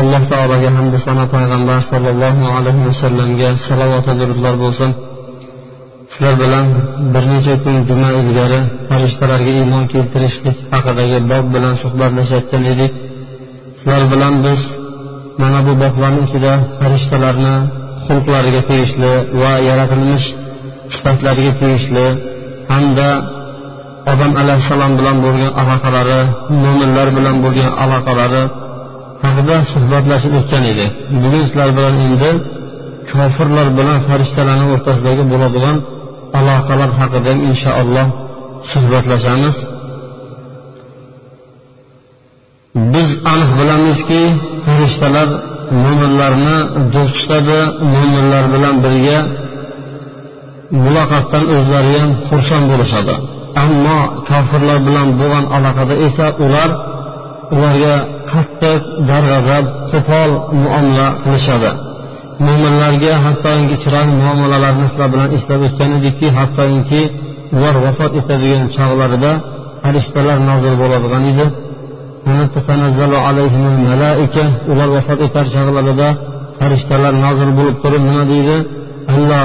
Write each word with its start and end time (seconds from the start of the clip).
alloh 0.00 0.22
taologa 0.32 0.70
hamda 0.76 0.98
sano 1.06 1.24
payg'ambar 1.34 1.78
sollallohu 1.90 2.44
alayhi 2.58 2.82
vasallamga 2.88 3.50
salovatu 3.66 4.12
durudlar 4.20 4.54
bo'lsin. 4.62 4.90
Sizlar 6.10 6.34
bilan 6.42 6.66
bir 7.14 7.24
necha 7.32 7.54
kun 7.64 7.76
juma 7.88 8.08
ilgari 8.20 8.60
farishtalarga 8.88 9.52
iymon 9.60 9.84
keltirishlik 9.92 10.56
haqidagi 10.72 11.18
bob 11.30 11.44
bilan 11.54 11.74
suhbatlashayotgan 11.82 12.62
edik. 12.72 12.92
Sizlar 13.78 14.02
bilan 14.12 14.34
biz 14.46 14.60
mana 15.42 15.60
bu 15.66 15.72
boblarni 15.82 16.20
ichida 16.26 16.52
farishtalarni 16.80 17.54
xulqlariga 18.06 18.62
tegishli 18.70 19.12
va 19.40 19.52
yaratilmish 19.68 20.26
sifatlariga 20.94 21.52
tegishli 21.60 22.06
hamda 22.70 23.08
odam 24.12 24.32
alayhissalom 24.42 24.92
bilan 24.98 25.16
bo'lgan 25.24 25.52
aloqalari 25.62 26.20
mo'minlar 26.62 27.08
bilan 27.16 27.36
bo'lgan 27.44 27.70
aloqalari 27.84 28.44
haqida 29.24 29.56
suhbatlashib 29.72 30.32
o'tgan 30.38 30.64
edi. 30.72 30.86
Bugun 31.22 31.42
sizlar 31.48 31.70
bilan 31.78 31.94
endi 32.06 32.30
kofirlar 33.10 33.68
bilan 33.78 33.98
farishtalarni 34.08 34.66
o'rtasidagi 34.74 35.24
bo'ladigan 35.32 35.76
aloqalar 36.38 36.90
haqida 37.00 37.28
ham 37.32 37.40
inshaalloh 37.50 38.06
suhbatlashamiz. 38.72 39.56
Biz 42.94 43.08
aniq 43.32 43.50
bilamizki 43.60 44.22
farishtalar 44.64 45.28
mo'minlarni 45.84 46.56
do'st 46.94 47.14
tutadi 47.20 47.60
mo'minlar 47.94 48.44
bilan 48.54 48.74
birga 48.84 49.18
muloqotdan 50.84 51.44
o'zlari 51.56 51.92
ham 52.02 52.12
xursand 52.28 52.64
bo'lishadi. 52.70 53.14
Ammo 53.64 53.98
kofirlar 54.28 54.78
bilan 54.88 55.08
bo'lgan 55.20 55.44
aloqada 55.56 55.94
esa 56.06 56.26
ular 56.44 56.70
ularga 57.54 57.94
qattiq 58.32 58.80
darg'azab 59.10 59.64
qo'pol 59.90 60.30
muomala 60.62 61.06
qilishadi. 61.22 61.70
Mo'minlarga 62.46 63.12
hattoki 63.24 63.76
chiroyli 63.82 64.12
muomalalarni 64.22 64.86
sizlar 64.90 65.08
bilan 65.14 65.28
eslab 65.36 65.60
o'tgan 65.66 65.90
edikki 65.98 66.28
hattoki 66.38 67.02
ular 67.56 67.74
vafot 67.86 68.12
etadigan 68.20 68.66
chog'larida 68.76 69.32
farishtalar 69.82 70.38
nozil 70.50 70.74
bo'ladigan 70.82 71.22
edi. 71.32 71.46
Ular 74.72 74.88
vafot 74.96 75.18
etar 75.26 75.46
chog'larida 75.54 76.08
farishtalar 76.58 77.14
nozil 77.24 77.50
bo'lib 77.58 77.76
turib 77.82 78.02
nima 78.08 78.24
deydi? 78.32 78.56
Alloh 79.14 79.42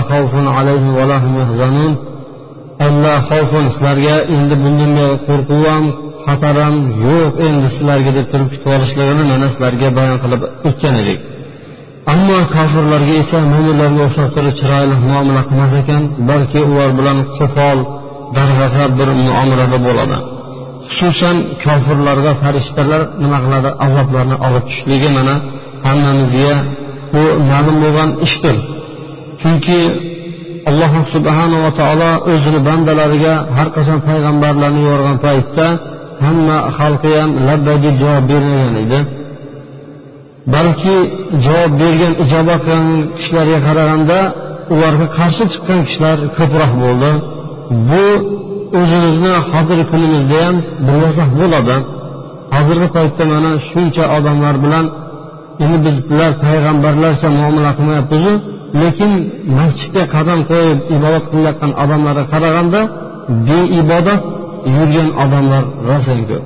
xavfun 3.30 3.66
sizlarga 3.74 4.16
endi 4.36 4.56
bundan 4.64 4.92
qo'rquv 5.28 5.64
ham 5.74 5.86
xatar 6.25 6.55
ham 6.66 6.75
yo'q 7.05 7.33
endi 7.47 7.67
sizlarga 7.75 8.11
deb 8.17 8.27
turib 8.31 8.47
kutib 8.53 8.69
olishligini 8.75 9.23
mana 9.31 9.47
sizlarga 9.53 9.88
bayon 9.97 10.17
qilib 10.23 10.41
o'tgan 10.69 10.95
edik. 11.03 11.19
Ammo 12.14 12.38
kofirlarga 12.55 13.14
esa 13.23 13.38
mo'minlarga 13.53 14.02
o'xshab 14.08 14.30
turib 14.36 14.53
chiroyli 14.59 14.95
muomala 15.08 15.42
qilmas 15.49 15.73
ekan 15.81 16.03
balki 16.30 16.59
ular 16.72 16.89
bilan 16.99 17.17
qo'pol 17.38 17.77
darg'azab 18.38 18.92
bir 18.99 19.09
muomalada 19.26 19.77
bo'ladi. 19.87 20.17
Xususan 20.95 21.37
kofirlarga 21.64 22.31
farishtalar 22.42 23.02
nima 23.23 23.37
qiladi? 23.43 23.70
Azoblarni 23.86 24.36
olib 24.48 24.64
tushishligi 24.67 25.10
mana 25.17 25.36
hammamizga 25.87 26.54
bu 27.14 27.23
ma'lum 27.52 27.77
bo'lgan 27.83 28.10
ishdir. 28.26 28.55
Chunki 29.42 29.80
alloh 30.70 30.93
subhanava 31.14 31.70
taolo 31.80 32.11
o'zini 32.31 32.60
bandalariga 32.67 33.33
har 33.58 33.67
qachon 33.76 33.99
payg'ambarlarni 34.08 34.80
yuborgan 34.86 35.17
paytda 35.26 35.67
hamma 36.23 36.58
xalqi 36.77 37.11
ham 37.20 37.32
labba 37.48 37.73
deb 37.83 37.95
javob 38.04 38.26
bermagan 38.32 38.76
edi. 38.83 38.99
Balki 40.54 40.98
javob 41.45 41.71
bergan 41.82 42.14
ijobat 42.23 42.61
qilgan 42.67 42.87
kishilarga 43.17 43.59
qaraganda 43.67 44.20
ularga 44.73 45.08
qarshi 45.17 45.43
chiqqan 45.52 45.80
kishilar 45.87 46.17
ko'proq 46.37 46.71
bo'ldi. 46.83 47.11
Bu 47.89 48.05
o'zimizni 48.80 49.33
hozirgi 49.52 49.86
kunimizda 49.92 50.37
ham 50.45 50.55
bilmasak 50.87 51.30
bo'ladi. 51.39 51.76
Hozirgi 52.55 52.87
paytda 52.95 53.23
mana 53.33 53.52
shuncha 53.70 54.04
odamlar 54.17 54.55
bilan 54.65 54.86
endi 55.64 55.77
biz 55.86 55.95
bular 56.10 56.31
payg'ambarlarcha 56.45 57.27
muomala 57.37 57.71
qilmayapmizu 57.77 58.33
lekin 58.81 59.11
masjidga 59.58 60.04
qadam 60.15 60.39
qo'yib 60.52 60.80
ibodat 60.95 61.26
qilayotgan 61.31 61.71
odamlarga 61.83 62.26
qaraganda 62.33 62.81
beibodat 63.48 64.21
yurgan 64.76 65.10
odamlar 65.23 65.64
rosa 65.89 66.14
ko'p 66.30 66.44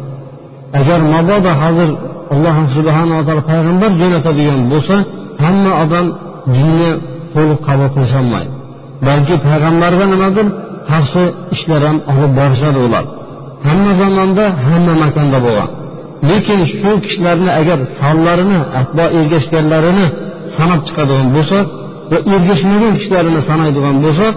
agar 0.80 1.00
mabodo 1.14 1.52
hozir 1.64 1.90
alloh 2.34 2.56
subhanava 2.76 3.22
taolo 3.28 3.44
payg'ambar 3.52 3.92
jo'natadigan 4.02 4.62
bo'lsa 4.72 4.96
hamma 5.44 5.72
odam 5.84 6.06
dinni 6.56 6.92
to'liq 7.34 7.60
qabul 7.68 7.90
qilisholmaydi. 7.96 8.52
Balki 9.08 9.36
payg'ambarga 9.48 10.06
nimadir 10.14 10.48
qarshi 10.90 11.24
ishlar 11.56 11.82
ham 11.88 11.98
olib 12.12 12.32
borishadi 12.40 12.80
ular. 12.88 13.06
Hamma 13.68 13.92
zamonda 14.02 14.46
hamma 14.68 14.94
makonda 15.04 15.40
bo'lgan. 15.46 15.70
Lekin 16.30 16.60
shu 16.78 16.92
kishilarni 17.06 17.52
agar 17.60 17.80
sonlarini 18.00 18.60
atbo 18.80 19.06
ergashganlarini 19.20 20.06
sanab 20.58 20.82
chiqadigan 20.88 21.28
bo'lsa 21.36 21.58
va 22.12 22.18
ergashmagan 22.36 22.94
kishilarini 23.00 23.42
sanaydigan 23.50 23.96
bo'lsa 24.06 24.28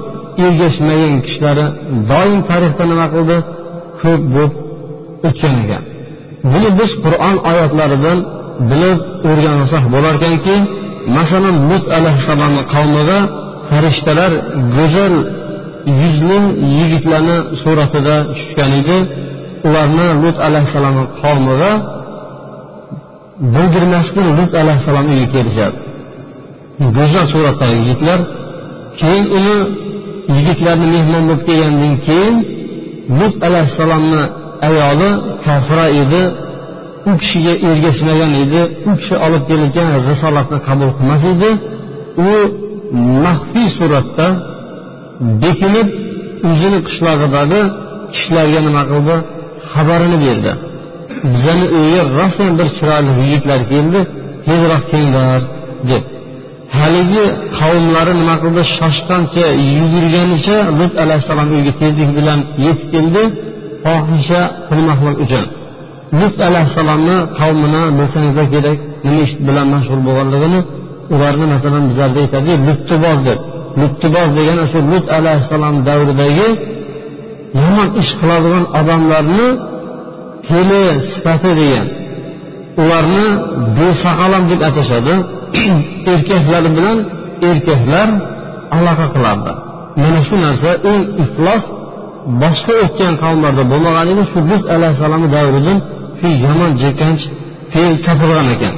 ergashmagan 0.47 1.15
kishilari 1.25 1.65
doim 2.10 2.39
tarixda 2.50 2.84
nima 2.93 3.06
qildi? 3.15 3.37
Ko'p 4.00 4.22
bo'lib 4.34 4.53
o'tgan 5.28 5.54
ekan 5.64 5.82
buni 6.53 6.69
biz 6.78 6.91
qur'on 7.04 7.36
oyatlaridan 7.50 8.19
bilib 8.70 8.98
o'rgansak 9.31 9.84
bo'larkanki 9.94 10.56
masalan 11.16 11.56
mut 11.70 11.84
alayhissalomni 11.98 12.62
qavmiga 12.75 13.19
farishtalar 13.69 14.32
go'zal 14.76 15.14
yuzli 16.00 16.38
yigitlarni 16.78 17.36
suratida 17.62 18.16
tushgan 18.34 18.72
edi. 18.81 18.97
Ularni 19.69 20.06
lut 20.22 20.36
alayhissalomni 20.47 21.04
qavmiga 21.22 21.72
bildirmasdan 23.54 24.26
lut 24.38 24.53
alayhissalom 24.62 25.06
uyiga 25.12 25.28
kelishadi. 25.34 25.76
Go'zal 26.97 27.26
suratdagi 27.34 27.76
yigitlar 27.80 28.20
keyin 29.00 29.25
uni 29.38 29.56
yigitlarni 30.36 30.86
mehmon 30.94 31.22
bo'lib 31.28 31.42
kelgandan 31.48 31.94
keyin 32.06 32.36
lut 33.19 33.35
alayhissalomni 33.47 34.23
ayoli 34.69 35.11
kofira 35.45 35.87
edi. 36.03 36.23
U 37.09 37.11
kishiga 37.21 37.53
ergashmagan 37.69 38.33
edi. 38.43 38.61
U 38.89 38.91
kishi 39.01 39.15
olib 39.27 39.43
kelgan 39.51 39.89
risolatni 40.09 40.59
qabul 40.69 40.91
qilmas 40.97 41.23
edi. 41.33 41.51
U 42.29 42.31
maxfiy 43.25 43.69
suratda 43.79 44.27
bekinib 45.43 45.89
o'zini 46.51 46.79
qishlog'idagi 46.87 47.61
kishilarga 48.15 48.61
nima 48.67 48.83
qildi? 48.91 49.17
Xabarini 49.73 50.19
berdi. 50.25 50.53
Bizani 51.33 51.67
uyga 51.79 52.03
rostdan 52.19 52.53
bir 52.59 52.69
chiroyli 52.77 53.13
yigitlar 53.23 53.61
keldi. 53.73 54.01
Tezroq 54.47 54.83
kelinglar 54.91 55.41
deb. 55.91 56.05
Haligi 56.76 57.24
qavmlari 57.59 58.12
nima 58.20 58.34
qildi? 58.42 58.62
Shoshqancha 58.76 59.47
yugurganicha 59.78 60.56
lut 60.78 60.94
alayhissalom 61.04 61.48
uyga 61.56 61.72
tezlik 61.80 62.10
bilan 62.18 62.38
yetib 62.65 62.88
keldi. 62.94 63.22
Fohisha 63.84 64.41
qilmoqlik 64.68 65.18
uchun. 65.24 65.44
Lut 66.20 66.36
alayhissalomni 66.48 67.16
qavmini 67.38 67.82
bilsangizlar 67.98 68.47
kerak 68.54 68.78
nima 69.06 69.20
ish 69.26 69.34
bilan 69.47 69.66
mashg'ul 69.74 70.00
bo'lganligini 70.09 70.60
ularni 71.15 71.47
masalan 71.54 71.82
bizlarda 71.88 72.18
aytadi 72.24 72.53
luttiboz 72.66 73.18
deb. 73.28 73.38
Luttiboz 73.80 74.28
degani 74.38 74.60
o'sha 74.66 74.80
lut 74.92 75.06
alayhissalom 75.18 75.76
davridagi 75.88 76.48
yomon 77.60 77.88
ish 78.03 78.12
qiladigan 78.20 78.65
odamlarni 78.80 79.48
fe'li 80.48 80.82
sifati 81.10 81.50
degan. 81.60 81.86
Ularni 82.82 83.26
besaqalam 83.78 84.42
deb 84.50 84.60
atashadi. 84.68 85.15
erkaklar 86.12 86.65
bilan 86.77 86.98
erkaklar 87.50 88.09
aloqa 88.77 89.06
qilardi. 89.15 89.53
Mana 90.03 90.21
shu 90.28 90.34
narsa 90.45 90.71
eng 90.91 91.03
iflos 91.24 91.65
boshqa 92.42 92.74
o'tgan 92.84 93.15
qavmlarda 93.22 93.62
bo'lmagan 93.72 94.06
edi 94.12 94.22
shu 94.33 94.39
lut 94.50 94.65
alayhissalomni 94.74 95.28
davridan 95.36 95.78
shu 96.18 96.28
yomon 96.45 96.71
jirkanch 96.83 97.22
fe'l 97.72 97.95
topilgan 98.06 98.48
ekan. 98.54 98.74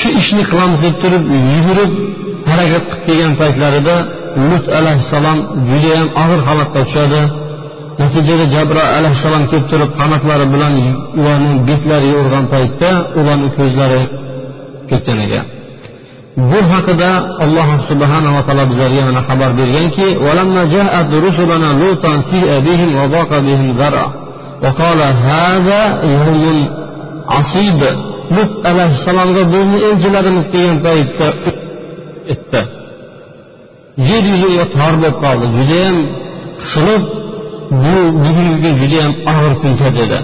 Shu 0.00 0.08
ishni 0.20 0.42
qilamiz 0.50 0.78
deb 0.86 0.94
turib 1.02 1.24
yugurib 1.54 1.90
harakat 2.50 2.84
qilib 2.90 3.02
kelgan 3.06 3.32
paytlarida 3.40 3.96
lut 4.50 4.64
alayhissalom 4.78 5.38
judayam 5.70 6.08
og'ir 6.22 6.40
holatga 6.48 6.80
tushadi 6.86 7.22
natijada 8.00 8.44
jabroil 8.54 8.90
alayhissalom 8.98 9.44
kelib 9.50 9.66
turib 9.72 9.90
qanotlari 10.00 10.46
bilan 10.54 10.74
ularning 11.20 11.56
betlariga 11.68 12.16
urgan 12.22 12.44
paytda 12.54 12.90
ularni 13.20 13.48
ko'zlari 13.58 14.02
ketgan 14.90 15.18
ekan 15.26 15.46
bu 16.50 16.60
haqida 16.72 17.10
alloh 17.44 17.68
subhanava 17.90 18.40
taolo 18.46 18.64
bizlarga 18.70 19.02
mana 19.08 19.20
xabar 19.28 19.50
berganki 19.60 20.06
lut 28.36 28.52
alayhissalomga 28.70 29.42
bizni 29.52 29.78
elchilarimiz 29.88 30.46
kelgan 30.52 30.78
paytda 30.86 31.26
etdi 32.34 32.62
yer 34.08 34.24
yuziga 34.32 34.64
tor 34.76 34.94
bo'lib 35.02 35.16
qoldi. 35.24 35.46
Judayam 35.56 35.96
qisilib 36.60 37.02
bu 37.82 37.94
bugungi 38.24 38.70
judayam 38.80 39.12
og'ir 39.30 39.54
kun 39.60 39.72
dedi. 39.98 40.18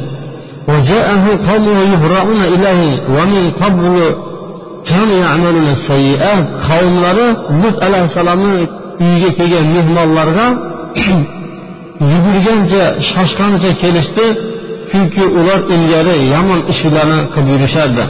Qavmlari 6.67 7.29
lut 7.63 7.77
alayhissalomni 7.87 8.61
uyiga 9.05 9.31
kelgan 9.39 9.67
mehmonlarga 9.77 10.47
yugurgancha 12.13 12.85
shoshqancha 13.11 13.71
kelishdi 13.83 14.27
chunki 14.91 15.25
ular 15.39 15.61
ilgari 15.75 16.17
yomon 16.35 16.61
ishlarni 16.73 17.19
qilib 17.33 17.49
yurishardi. 17.53 18.05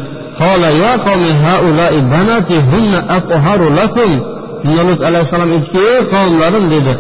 Lut 4.88 5.00
alayhissalom 5.08 5.50
aytdiki 5.56 5.80
ey 5.92 6.00
qavmlarim 6.14 6.64
dedi 6.74 6.92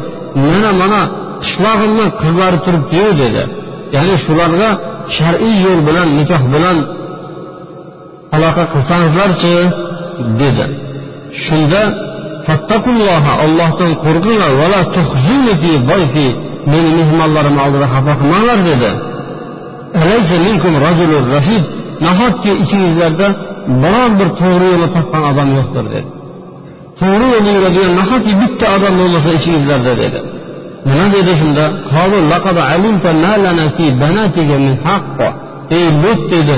mana 0.46 0.70
mana 0.80 1.00
qishlog'imni 1.42 2.06
qizlari 2.20 2.58
turibdiyu 2.64 3.10
dedi. 3.22 3.42
Ya'ni 3.94 4.14
shularga 4.24 4.70
shar'iy 5.16 5.56
yo'l 5.66 5.80
bilan 5.88 6.08
nikoh 6.18 6.42
bilan 6.54 6.76
aloqa 8.36 8.64
qilsangizlarchi 8.72 9.54
dedi. 10.40 10.64
Shunda 11.44 11.82
ollohdan 13.44 13.92
qo'rqinglar 14.04 14.50
meni 16.72 16.90
mehmonlarim 16.98 17.56
oldida 17.64 17.86
xafa 17.94 18.12
qilmanglar 18.20 18.58
dedi. 18.70 18.90
Nahotki 22.06 22.50
ichingizlarda 22.64 23.26
biror 23.82 24.10
bir 24.18 24.28
to'g'ri 24.40 24.66
yo'lni 24.72 24.88
topgan 24.96 25.22
odam 25.30 25.48
yo'qdir 25.58 25.84
dedi. 25.94 26.08
To'g'ri 27.00 27.26
yo'lda 27.34 27.50
yuradigan 27.56 27.92
nahotki 28.00 28.32
bitta 28.42 28.66
odam 28.76 28.94
bo'lmasa 29.00 29.30
ichingizlarda 29.38 29.92
dedi. 30.02 30.20
Nima 30.88 31.06
dedi 31.16 31.32
shunda? 31.40 31.64
Ey 35.76 35.86
lut 36.02 36.20
dedi 36.34 36.56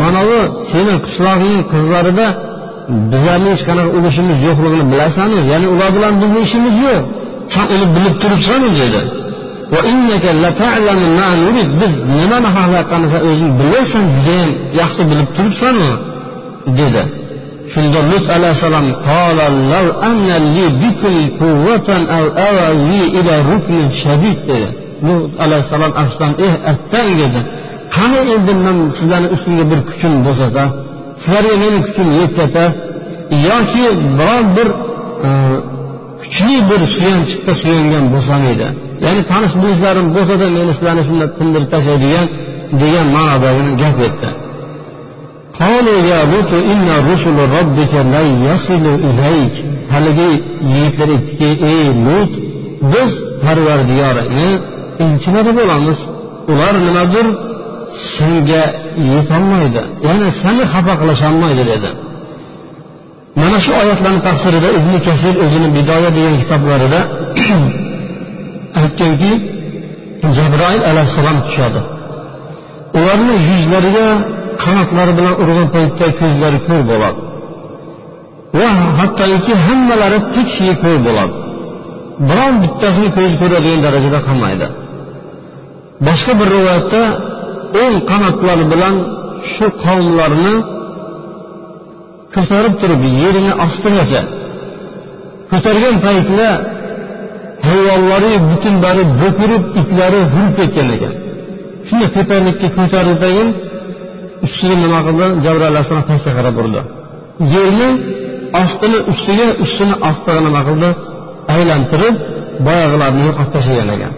manavi 0.00 0.40
seni 0.70 0.94
qishlog'ingni 1.06 1.62
qizlarida 1.72 2.26
bizlarni 3.10 3.48
hech 3.52 3.62
qanaqa 3.68 3.90
ulushimiz 3.98 4.38
yo'qligini 4.48 4.84
bilasanmi 4.92 5.40
ya'ni 5.52 5.66
ular 5.74 5.90
bilan 5.96 6.12
bizni 6.22 6.40
ishimiz 6.46 6.74
yo'q. 6.86 7.02
San 7.54 7.66
uni 7.74 7.86
bilib 7.94 8.14
turibsanu 8.22 8.68
dedi. 8.80 9.00
Biz 11.80 11.92
nimani 12.18 12.48
xohlayotganini 12.56 13.08
san 13.12 13.22
o'zing 13.30 13.52
bilasan 13.60 14.04
judayam 14.14 14.50
yaxshi 14.80 15.02
bilib 15.10 15.28
turibsanu 15.36 15.88
dedi. 16.78 17.02
Shunda 17.72 18.00
lut 18.10 18.26
alayhissalom 18.36 18.86
dedi. 24.48 24.68
Lut 25.06 25.32
alayhissalom 25.44 25.92
afsusdan 26.02 26.32
eh 26.46 26.54
attang 26.72 27.10
dedi. 27.22 27.40
qani 27.94 28.20
endi 28.34 28.52
man 28.66 28.76
sizlarni 28.98 29.28
ustingga 29.36 29.64
bir 29.72 29.80
kuchim 29.88 30.12
bo'sasa 30.26 30.62
sizlarga 31.22 31.54
meni 31.64 31.78
kuchim 31.86 32.08
yetsa 32.20 32.64
yoki 33.48 33.84
biror 34.18 34.42
bir 34.56 34.68
e, 35.26 35.30
kuchli 36.22 36.56
bir 36.70 36.80
suyanchiqqa 36.94 37.52
suyangan 37.62 38.04
bo'lsam 38.14 38.42
edi. 38.52 38.66
Ya'ni 39.04 39.22
tanish 39.30 39.54
bilishlarim 39.62 40.06
bo'lsada 40.16 40.46
meni 40.56 40.72
sizlarni 40.76 41.02
shunday 41.08 41.28
tindirib 41.38 41.68
tashlaydigan 41.74 42.26
degan 42.82 43.06
ma'nodagi 43.16 43.62
gap 43.82 43.96
aytdi 44.06 44.28
haligi 49.94 50.30
yigitlar 50.74 51.08
aytdiki 51.16 51.48
ey 51.70 51.84
lut 52.06 52.32
biz 52.92 53.10
parvardigoringni 53.44 54.50
elchilari 55.04 55.52
bo'lamiz. 55.58 55.98
Ular 56.52 56.74
nimadir 56.86 57.26
senga 58.14 58.62
yetolmaydi. 59.12 59.82
Ya'ni 60.06 60.28
seni 60.42 60.64
xafa 60.72 60.94
qilisholmaydi 61.00 61.62
dedi. 61.72 61.90
Mana 63.40 63.58
shu 63.64 63.72
oyatlarni 63.82 64.20
tafsirida 64.28 64.68
ibn 64.78 64.92
kasir 65.06 65.34
o'zini 65.44 65.68
bidoya 65.76 66.10
degan 66.16 66.34
kitoblarida 66.42 67.00
aytganki 68.80 69.30
jabroil 70.36 70.82
alayhissalom 70.90 71.38
tushadi. 71.46 71.80
Ularni 72.98 73.34
yuzlariga 73.50 74.06
qanotlari 74.62 75.12
bilan 75.18 75.34
urgan 75.42 75.68
paytda 75.74 76.06
ko'zlari 76.20 76.58
ko'r 76.68 76.82
bo'ladi. 76.90 77.20
Va 78.58 78.68
hattoki 78.98 79.52
hammalari 79.66 80.18
tekshiga 80.34 80.74
ko'r 80.84 80.98
bo'ladi. 81.06 81.34
Biron 82.28 82.54
bittasini 82.62 83.08
ko'zi 83.16 83.34
ko'radigan 83.42 83.80
darajada 83.86 84.20
qolmaydi. 84.28 84.66
Boshqa 86.06 86.32
bir 86.40 86.48
rivoyatda 86.56 87.02
o'ng 87.82 87.96
qanotlari 88.10 88.64
bilan 88.72 88.94
shu 89.52 89.66
qavmlarni 89.84 90.54
ko'tarib 92.34 92.74
turib 92.80 93.02
yerini 93.22 93.52
ostigacha 93.64 94.22
ko'targan 95.50 95.96
paytida 96.06 96.48
hayvonlari 97.68 98.32
butun 98.50 98.74
bari 98.84 99.02
bo'kirib 99.20 99.64
itlari 99.80 100.20
hurib 100.32 100.52
ketgan 100.58 100.88
ekan. 100.96 101.14
Shunday 101.86 102.08
tepalikka 102.16 102.68
ko'tarildayin 102.78 103.48
ustiga 104.46 104.76
nima 104.84 105.00
qildi? 105.06 105.26
Jabroil 105.44 105.70
alayhissalom 105.72 106.06
pastga 106.10 106.32
qarab 106.38 106.56
urdi. 106.62 106.80
Yerni 107.54 107.88
ostini 108.62 108.98
ustiga 109.12 109.46
ustini 109.64 109.94
ostiga 110.08 110.40
nima 110.46 110.60
qildi? 110.68 110.88
Aylantirib 111.54 112.14
boyag'ilarni 112.66 113.22
yo'qotib 113.28 113.52
tashlagan 113.56 113.88
ekan. 113.96 114.12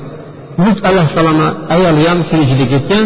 Lut 0.65 0.79
alayhissalomni 0.91 1.49
ayoli 1.75 2.03
ham 2.11 2.19
shuni 2.29 2.43
ichida 2.47 2.67
ketgan 2.73 3.05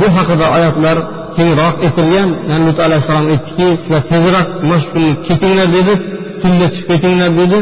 bu 0.00 0.06
haqida 0.16 0.46
oyatlar 0.56 0.96
kengroq 1.36 1.74
aytilgan 1.86 2.28
yani 2.50 2.62
lut 2.68 2.78
alayhissalom 2.86 3.26
aytdiki 3.32 3.66
sizlar 3.82 4.02
tezroq 4.12 4.48
mashhurni 4.70 5.12
ketinglar 5.26 5.68
dedi 5.78 5.92
tunda 6.42 6.66
chiqib 6.74 6.88
ketinglar 6.90 7.30
dedi. 7.40 7.58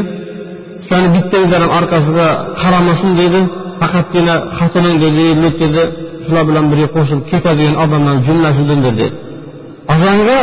Sizlarni 0.81 1.09
bittangizlar 1.15 1.61
ham 1.65 1.71
orqasiga 1.79 2.27
qaramasin 2.61 3.11
dedi. 3.21 3.41
Faqatgina 3.79 4.35
xotinim 4.57 4.95
dedi 5.05 5.23
lut 5.43 5.55
dedi 5.63 5.83
shular 6.25 6.43
bilan 6.49 6.65
birga 6.71 6.87
qo'shilib 6.95 7.23
ketadigan 7.31 7.75
odamlar 7.83 8.15
jumlasidan 8.27 8.79
dedi 8.87 9.05
azonga 9.93 10.39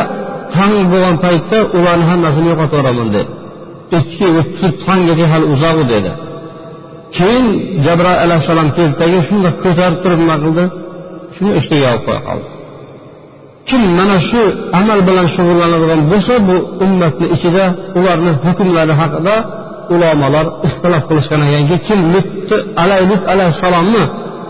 tong 0.55 0.75
bo'lgan 0.93 1.17
paytda 1.25 1.59
ularni 1.79 2.05
hammasini 2.11 2.47
yo'qotib 2.53 2.77
yuboraman 2.79 3.09
dedi. 3.17 3.31
Aytdiki 3.97 4.69
tonggacha 4.87 5.27
hali 5.33 5.47
uzoq 5.55 5.79
dedi. 5.95 6.11
Keyin 7.17 7.47
jabroil 7.85 8.19
alayhissalom 8.25 8.69
keldidagi 8.77 9.19
shundoq 9.29 9.55
ko'tarib 9.65 9.99
turib 10.03 10.19
nima 10.25 10.37
qildi 10.45 10.65
shuni 11.41 11.53
ustiga 11.61 11.87
yopib 11.93 12.05
qo'ya 12.07 12.21
qoldi. 12.29 12.49
Kim 13.69 13.83
mana 13.99 14.17
shu 14.29 14.43
amal 14.81 15.01
bilan 15.09 15.27
shug'ullanadigan 15.35 16.01
bo'lsa 16.13 16.35
bu 16.49 16.57
ummatni 16.85 17.27
ichida 17.37 17.65
ularni 17.99 18.33
hukmlari 18.45 18.95
haqida 19.01 19.35
ulamolar 19.95 20.47
ixtilof 20.67 21.03
qilishgan 21.09 21.41
ekanki 21.49 21.77
kim 21.87 22.01
lutni 22.15 22.57
alay 22.83 23.03
lut 23.11 23.23
alayhissalomni 23.33 24.03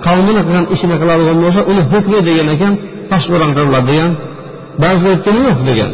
qavmini 0.07 0.41
qilgan 0.47 0.67
ishini 0.75 0.97
qiladigan 1.03 1.37
bo'lsa 1.45 1.61
uni 1.71 1.83
hukmi 1.93 2.19
degan 2.29 2.49
ekan 2.55 2.73
toshbo'ron 3.11 3.51
qilinadi 3.57 3.87
degan 3.91 4.11
ba'zilar 4.83 5.11
aytgan 5.15 5.37
yo'q 5.47 5.59
degan. 5.69 5.93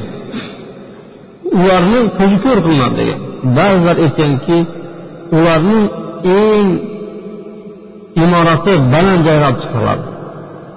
Ularni 1.60 2.00
ko'zi 2.18 2.36
ko'r 2.44 2.58
qilinadi 2.64 2.94
degan. 3.00 3.20
Ba'zilar 3.58 3.96
aytganki 4.04 4.58
ularning 5.36 5.84
eng 6.42 6.68
imorati 8.24 8.72
baland 8.92 9.20
joyga 9.26 9.46
olib 9.50 9.60
chiqariladi 9.64 10.15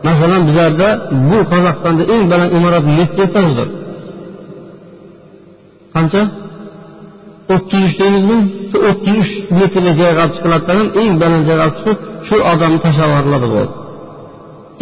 masalan 0.07 0.41
bizlarda 0.47 0.89
bu 1.29 1.37
qozog'istonda 1.51 2.03
eng 2.13 2.23
baland 2.31 2.51
imorat 2.57 2.85
nechi 2.97 3.19
etajdir 3.27 3.67
qancha? 5.95 6.21
o'ttiz 7.53 7.81
uch 7.87 7.95
deymizmi? 8.01 8.37
Shu 8.69 8.77
o'ttiz 8.89 9.15
uch 9.23 9.31
metrli 9.59 9.91
joyga 9.99 10.21
olib 10.23 10.33
chiqiladigan 10.35 10.87
eng 11.01 11.13
baland 11.21 11.43
joyga 11.49 11.63
olib 11.67 11.77
chiqib 11.79 11.97
shu 12.27 12.35
odamni 12.51 12.79
tashlab 12.85 13.09
yuboriladi 13.11 13.47
bo'ldi. 13.55 13.73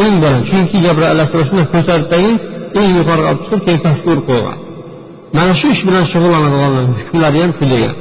Eng 0.03 0.15
baland 0.23 0.43
chunki 0.49 0.77
jabroil 0.85 1.11
alayhissalom 1.13 1.47
shunday 1.51 2.25
eng 2.79 2.89
yuqoriga 2.97 3.27
olib 3.31 3.41
chiqib 3.43 3.61
keyin 3.65 3.81
pastga 3.85 4.09
urib 4.13 4.25
qo'ygan 4.29 4.57
mana 5.35 5.53
shu 5.59 5.67
ish 5.75 5.81
bilan 5.87 6.05
shug'ullanadiganlar 6.11 6.83
hukmlari 6.99 7.39
ham 7.43 7.51
degan. 7.73 7.93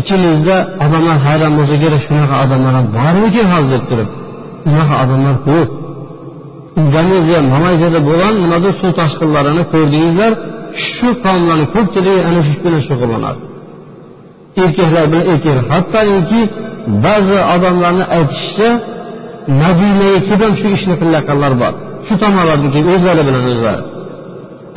Ichimizda 0.00 0.56
odamlar 0.84 1.16
hayron 1.26 1.52
bo'lsa 1.58 1.74
kerak 1.82 2.02
shunaqa 2.06 2.34
odamlar 2.44 2.72
ham 2.78 2.86
bormikin 2.96 3.46
hozir 3.52 3.70
deb 3.74 3.84
turib 3.90 4.08
unaqa 4.68 4.94
odamlar 5.04 5.36
ko'p. 5.48 5.70
Indoneziya 6.80 7.40
malayziyada 7.54 8.00
bo'lgan 8.08 8.34
nimada 8.42 8.70
suv 8.80 8.90
toshqinlarini 9.00 9.62
ko'rdingizlar 9.72 10.32
shu 10.92 11.08
qavmlarni 11.24 11.66
ko'pchiligi 11.74 12.20
ana 12.28 12.40
shu 12.48 12.56
bilan 12.64 12.82
shug'ullanadi. 12.88 13.40
Erkaklar 14.64 15.04
bilan 15.12 15.24
erkaklar 15.32 15.64
hattoki 15.72 16.40
ba'zi 17.04 17.38
odamlarni 17.54 18.04
aytishicha 18.16 18.68
madinaga 19.62 20.18
kelib 20.26 20.40
ham 20.44 20.54
shu 20.60 20.68
ishni 20.76 20.94
qilayotganlar 21.00 21.52
bor. 21.62 21.72
Shu 22.06 22.14
tomonlarniki 22.22 22.80
o'zlari 22.92 23.22
bilan 23.28 23.44
o'zlari. 23.52 23.82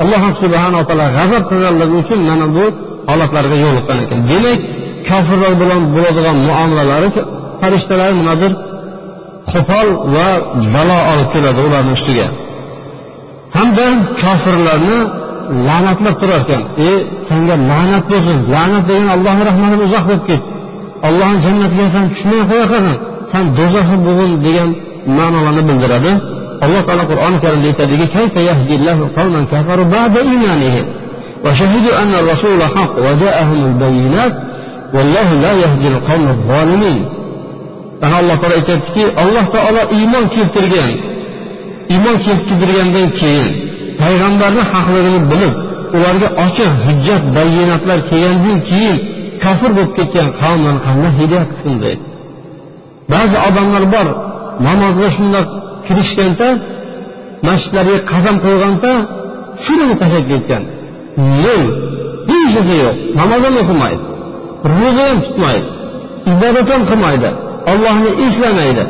Alloh 0.02 0.22
subhanaa 0.42 0.84
taolo 0.88 1.06
g'azab 1.16 1.42
qilganligi 1.50 1.94
uchun 2.02 2.20
mana 2.30 2.46
bu 2.56 2.64
holatlarga 3.10 3.56
yo'liqqan 3.64 3.98
ekan. 4.04 4.18
Demak 4.30 4.58
kofirlar 5.08 5.52
bilan 5.62 5.80
bo'ladigan 5.94 6.36
muomalalari 6.48 7.08
farishtalar 7.60 8.10
nimadir 8.20 8.52
qo'pol 9.51 9.87
va 10.13 10.27
balo 10.73 10.97
olib 11.11 11.27
keladi 11.33 11.59
ularni 11.67 11.91
ustiga 11.97 12.27
hamda 13.55 13.85
kofirlarni 14.21 14.97
la'natlab 15.67 16.15
turar 16.21 16.39
ekan 16.43 16.61
e 16.89 16.91
senga 17.27 17.55
la'nat 17.71 18.03
bo'lsin 18.11 18.37
la'nat 18.53 18.83
degan 18.89 19.07
allohni 19.15 19.43
rahmatidan 19.49 19.81
uzoq 19.87 20.03
bo'lib 20.09 20.23
ket 20.29 20.41
ollohni 21.07 21.39
jannatiga 21.45 21.85
san 21.95 22.05
tushmay 22.13 22.41
qo'ya 22.49 22.65
qolgin 22.71 22.97
san 23.31 23.43
do'zaxga 23.57 23.97
bo'lgin 24.07 24.31
degan 24.45 24.69
ma'nolarni 25.17 25.63
bildiradi 25.69 26.11
alloh 26.65 26.81
taolo 26.87 27.03
qur'oni 27.11 27.37
karimda 27.43 27.67
aytadiki 27.71 28.05
وشهدوا 31.45 32.01
أن 32.01 32.13
الرسول 32.13 32.63
حق 32.63 32.99
وجاءهم 32.99 33.65
البينات 33.65 34.33
والله 34.93 35.33
لا 35.33 35.53
يهدي 35.53 35.87
القوم 35.87 36.27
الظالمين 36.27 37.05
ana 38.04 38.16
alloh 38.20 38.36
taolo 38.40 38.54
aytyaptiki 38.60 39.04
alloh 39.22 39.44
taolo 39.54 39.82
iymon 39.98 40.24
keltirgan 40.34 40.90
iymon 41.94 42.16
keltirgandan 42.26 43.08
keyin 43.20 43.52
payg'ambarni 44.00 44.62
haqligini 44.72 45.20
bilib 45.30 45.54
ularga 45.96 46.28
ochiq 46.44 46.70
hujjat 46.84 47.22
bayonotlar 47.36 47.98
kelgandan 48.10 48.58
keyin 48.70 48.96
kofir 49.42 49.70
bo'lib 49.76 49.92
ketgan 49.98 50.28
qavmlarni 50.40 50.80
qanday 50.86 51.12
hidoyat 51.18 51.48
qilsin 51.52 51.74
deydi 51.84 52.04
ba'zi 53.12 53.36
odamlar 53.48 53.84
bor 53.94 54.06
namozga 54.66 55.08
shundoq 55.16 55.48
kirishganda 55.86 56.48
masjidlarga 57.48 57.98
qadam 58.12 58.36
qo'yganda 58.44 58.92
shuni 59.64 59.94
tashlab 60.00 60.24
ketgan 60.32 60.62
nol 61.44 61.64
hech 62.30 62.52
narsa 62.56 62.74
yo'q 62.84 62.96
namoz 63.18 63.40
ham 63.46 63.54
o'qimaydi 63.62 64.02
ro'za 64.78 65.02
ham 65.10 65.18
tutmaydi 65.26 65.68
ibodat 66.32 66.68
ham 66.72 66.82
qilmaydi. 66.90 67.30
Ollohni 67.72 68.10
eslamaydi 68.26 68.84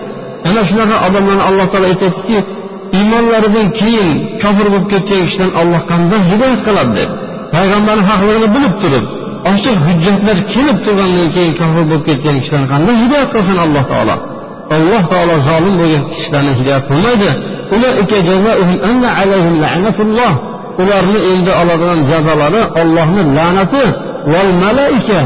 ana 0.48 0.60
shunaqa 0.68 0.96
odamlarni 1.06 1.44
alloh 1.50 1.66
taolo 1.72 1.86
aytyaptiki 1.92 2.38
iymonlaridan 2.98 3.68
keyin 3.80 4.10
kofir 4.42 4.66
bo'lib 4.72 4.86
ketgan 4.92 5.20
kishidan 5.26 5.50
olloh 5.60 5.82
qanday 5.90 6.20
hidoyat 6.30 6.60
qiladi? 6.66 6.92
deb. 6.98 7.10
Payg'ambarni 7.54 8.04
haqligini 8.10 8.48
bilib 8.56 8.74
turib 8.82 9.04
ochiq 9.50 9.76
hujjatlar 9.86 10.38
kelib 10.52 10.78
turgandan 10.84 11.28
keyin 11.36 11.52
kofir 11.60 11.84
bo'lib 11.90 12.04
ketgan 12.08 12.36
kishilarni 12.40 12.68
qanday 12.74 12.94
hidoyat 13.02 13.28
qilsin 13.34 13.58
alloh 13.64 13.84
taolo? 13.92 14.16
Alloh 14.76 15.02
taolo 15.12 15.34
zolim 15.48 15.74
bo'lgan 15.80 16.02
kishilarni 16.12 16.52
hidoyat 16.58 16.84
qilmaydi. 16.90 17.30
Ularni 20.82 21.20
endi 21.32 21.50
oladigan 21.60 22.00
jazolari 22.10 22.62
ollohni 22.80 23.22
la'nati 23.36 23.84
val 24.32 24.50
malaika 24.64 25.20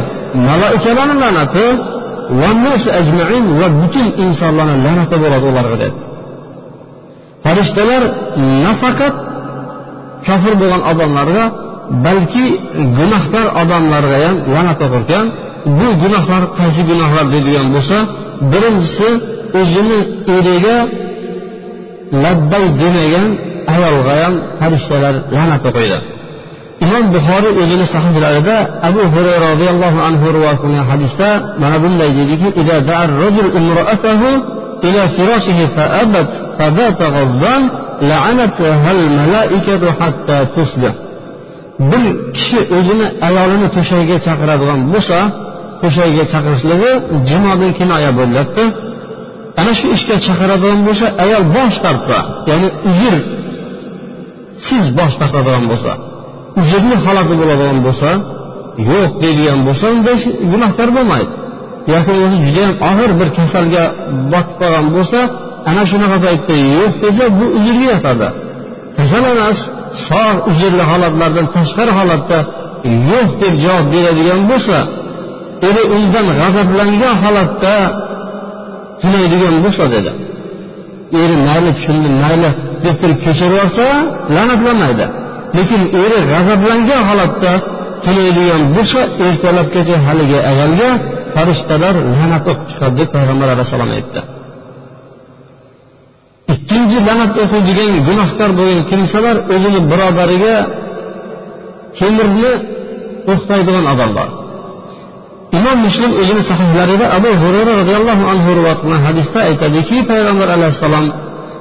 malaikalarni 0.49 1.17
la'nati 1.25 1.65
va 3.61 3.69
butun 3.81 4.07
insonlarni 4.25 4.77
la'nati 4.87 5.17
bo'ladi 5.23 5.47
ularga 5.53 5.77
dedi 5.83 5.99
farishtalar 7.45 8.03
nafaqat 8.65 9.15
kofir 10.27 10.55
bo'lgan 10.61 10.83
odamlarga 10.91 11.45
balki 12.07 12.45
gunohkor 12.99 13.47
odamlarga 13.63 14.17
ham 14.25 14.37
la'nat 14.55 14.81
o'qirkan 14.87 15.25
bu 15.79 15.87
gunohlar 16.03 16.43
qaysi 16.59 16.81
gunohlar 16.91 17.27
deydigan 17.35 17.69
bo'lsa 17.75 17.97
birinchisi 18.53 19.09
o'zini 19.61 20.01
eriga 20.37 20.77
labbay 22.25 22.65
demagan 22.81 23.29
ayolga 23.75 24.15
ham 24.23 24.35
farishtalar 24.61 25.15
la'nat 25.37 25.63
o'qiydi 25.71 25.99
imom 26.86 27.04
buxoriy 27.16 27.54
o'zini 27.62 27.86
sahihlarida 27.96 28.56
abu 28.90 29.02
hurayra 29.14 29.46
roziyallohu 29.54 30.00
anhu 30.08 30.26
rivoyat 30.36 30.60
qilgan 30.64 30.86
hadisda 30.92 31.30
mana 31.62 31.78
bunday 31.84 32.10
deydiki 32.18 32.48
إلى 34.84 35.10
فراشه 35.10 35.68
فأبت 35.76 36.28
فبات 36.60 37.02
غضبان 37.02 37.70
لعنتها 38.02 38.92
الملائكة 38.92 39.92
حتى 39.92 40.46
تصبح 40.56 40.94
bir 41.80 42.06
kishi 42.34 42.60
o'zini 42.78 43.08
ayolini 43.28 43.68
to'shagiga 43.76 44.18
chaqiradigan 44.28 44.80
bo'lsa 44.94 45.18
to'shagiga 45.82 46.26
chaqirishligi 46.34 46.92
jimodan 47.30 47.72
kinoya 47.80 48.12
bo'lyapti 48.20 48.64
ana 49.62 49.72
shu 49.80 49.88
ishga 49.96 50.16
chaqiradigan 50.28 50.80
bo'lsa 50.88 51.06
ayol 51.24 51.44
bosh 51.56 51.78
tortsa 51.86 52.20
ya'ni 52.50 52.68
uzr 52.90 53.16
siz 54.68 54.86
bosh 55.00 55.14
tortadigan 55.22 55.66
bo'lsa 55.72 55.92
uzrli 56.61 56.97
holati 57.05 57.35
bo'ladigan 57.41 57.79
bo'lsa 57.87 58.11
yo'q 58.91 59.11
deydigan 59.23 59.61
bo'lsa 59.67 59.87
unda 59.97 60.13
gunohkor 60.53 60.89
bo'lmaydi. 60.97 61.33
Yoki 61.93 62.13
o'zi 62.25 62.39
judayam 62.47 62.73
og'ir 62.91 63.11
bir 63.21 63.29
kasalga 63.39 63.85
botib 64.33 64.55
qolgan 64.61 64.87
bo'lsa 64.97 65.19
ana 65.71 65.83
shunaqa 65.91 66.19
paytda 66.27 66.55
yo'q 66.77 66.93
desa 67.03 67.25
bu 67.39 67.47
uzrga 67.59 67.87
yotadi. 67.95 68.29
Kasal 68.97 69.25
emas 69.33 69.59
sog' 70.09 70.39
uzrli 70.51 70.85
holatlardan 70.91 71.47
tashqari 71.57 71.93
holatda 71.99 72.39
yo'q 73.11 73.29
deb 73.43 73.55
javob 73.65 73.87
beradigan 73.95 74.41
bo'lsa 74.51 74.79
eri 75.69 75.83
undan 75.97 76.27
g'azablangan 76.39 77.15
holatda 77.25 77.75
tunaydigan 79.01 79.55
bo'lsa 79.65 79.85
dedi. 79.95 80.13
Eri 81.23 81.37
mayli 81.49 81.71
tushundi 81.77 82.09
mayli 82.23 82.51
deb 82.85 82.97
turib 83.01 83.19
kechirib 83.25 83.53
yuborsa 83.55 83.87
la'natlamaydi 84.35 85.07
lekin 85.57 85.83
eri 86.05 86.19
g'azablangan 86.31 87.03
holatda 87.11 87.53
tunaydigan 88.05 88.63
bo'lsa 88.75 89.01
ertalabgacha 89.27 89.97
haligi 90.07 90.39
ayolga 90.51 90.91
farishtalar 91.35 91.95
la'nat 92.15 92.45
o'qib 92.51 92.67
chiqadi 92.71 92.95
deb 93.01 93.09
payg'ambar 93.17 93.49
alayhissalom 93.55 93.91
aytdi. 93.99 94.21
Ikkinchi 96.55 96.99
la'nat 97.09 97.33
o'qiydigan 97.43 97.93
gunohkor 98.09 98.51
bo'lgan 98.59 98.83
kimsalar 98.91 99.37
o'zini 99.55 99.81
birodariga 99.91 100.55
temirni 101.99 102.53
o'qitadigan 103.33 103.85
odamlar 103.93 104.29
imom 105.59 105.79
muslim 105.87 106.11
o'zini 106.21 106.43
sahihlarida 106.51 107.07
abu 107.19 107.31
hurayra 107.43 107.73
roziyallohu 107.81 108.25
anhu 108.33 108.49
rivoyat 108.59 108.79
qilgan 108.83 109.03
hadisda 109.09 109.39
aytadiki 109.51 109.97
payg'ambar 110.11 110.49
alayhissalom 110.57 111.07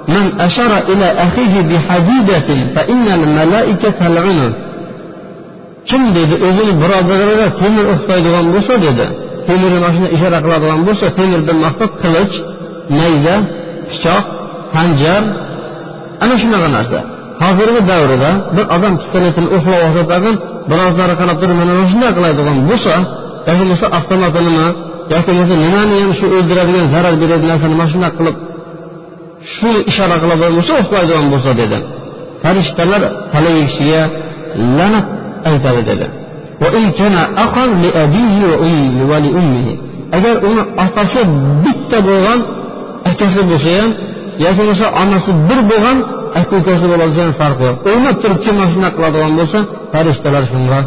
من 0.08 0.40
أشار 0.40 0.72
إلى 0.88 1.04
أخيه 1.04 1.54
بحديدة 1.70 2.48
فإن 2.74 3.06
الملائكة 3.18 3.90
تلعنه 3.90 4.52
kim 5.90 6.02
dedi 6.16 6.34
o'zini 6.46 6.72
birodariga 6.82 7.46
temir 7.60 7.84
o'qitadigan 7.92 8.46
bo'lsa 8.54 8.74
dedi 8.86 9.06
temirni 9.46 9.78
mana 9.82 9.92
shunday 9.96 10.12
ishora 10.16 10.38
qiladigan 10.44 10.80
bo'lsa 10.88 11.06
temirdan 11.18 11.58
maqsad 11.64 11.90
qilich 12.02 12.34
nayza 12.98 13.36
pichoq 13.90 14.24
hanjar 14.76 15.22
ana 16.24 16.34
shunaqa 16.42 16.68
narsa 16.76 16.98
hozirgi 17.42 17.80
davrda 17.90 18.30
bir 18.56 18.64
odam 18.76 18.94
pistoletini 19.00 19.48
o'qlab 19.56 19.80
olsa 19.86 20.02
tag'in 20.12 20.36
birozlari 20.70 21.14
qarab 21.20 21.36
turib 21.40 21.56
mana 21.60 21.72
mana 21.78 21.86
shunday 21.92 22.10
qiladigan 22.16 22.58
bo'lsa 22.70 22.94
yoki 23.48 23.58
bo'lmasa 23.60 23.86
avtomatinimi 23.98 24.66
yoki 25.12 25.28
bo'lmasa 25.28 25.54
nimani 25.64 25.94
ham 26.02 26.12
shu 26.18 26.26
o'ldiradigan 26.36 26.86
zarar 26.94 27.14
beradigan 27.22 27.48
narsani 27.52 27.74
mana 27.80 27.90
shunday 27.94 28.12
qilib 28.18 28.36
shu 29.55 29.69
ishora 29.91 30.15
qiladigan 30.21 30.53
bo'lsa 30.57 30.71
o'qlaydigan 30.81 31.27
bo'lsa 31.33 31.51
dedi. 31.61 31.77
Farishtalar 32.43 33.01
haligi 33.33 33.61
kishiga 33.69 34.01
la'nat 34.77 35.07
aytadi 35.49 35.81
dedi. 35.89 36.05
Agar 40.17 40.35
uni 40.49 40.63
otasi 40.85 41.21
bitta 41.63 41.97
bo'lgan 42.07 42.39
akasi 43.11 43.41
bo'lsa 43.51 43.71
ham 43.79 43.91
yoki 44.43 44.55
bo'lmasa 44.59 44.87
onasi 45.01 45.31
bir 45.47 45.59
bo'lgan 45.71 45.97
aka 46.39 46.53
ukasi 46.61 46.85
bo'ladigan 46.91 47.25
ham 47.27 47.35
farqi 47.41 47.63
yo'q. 47.67 47.77
O'ynab 47.89 48.15
turib 48.21 48.39
kim 48.43 48.53
mana 48.59 48.69
shunaqa 48.73 48.95
qiladigan 48.97 49.33
bo'lsa 49.39 49.59
farishtalar 49.93 50.43
shunga 50.51 50.79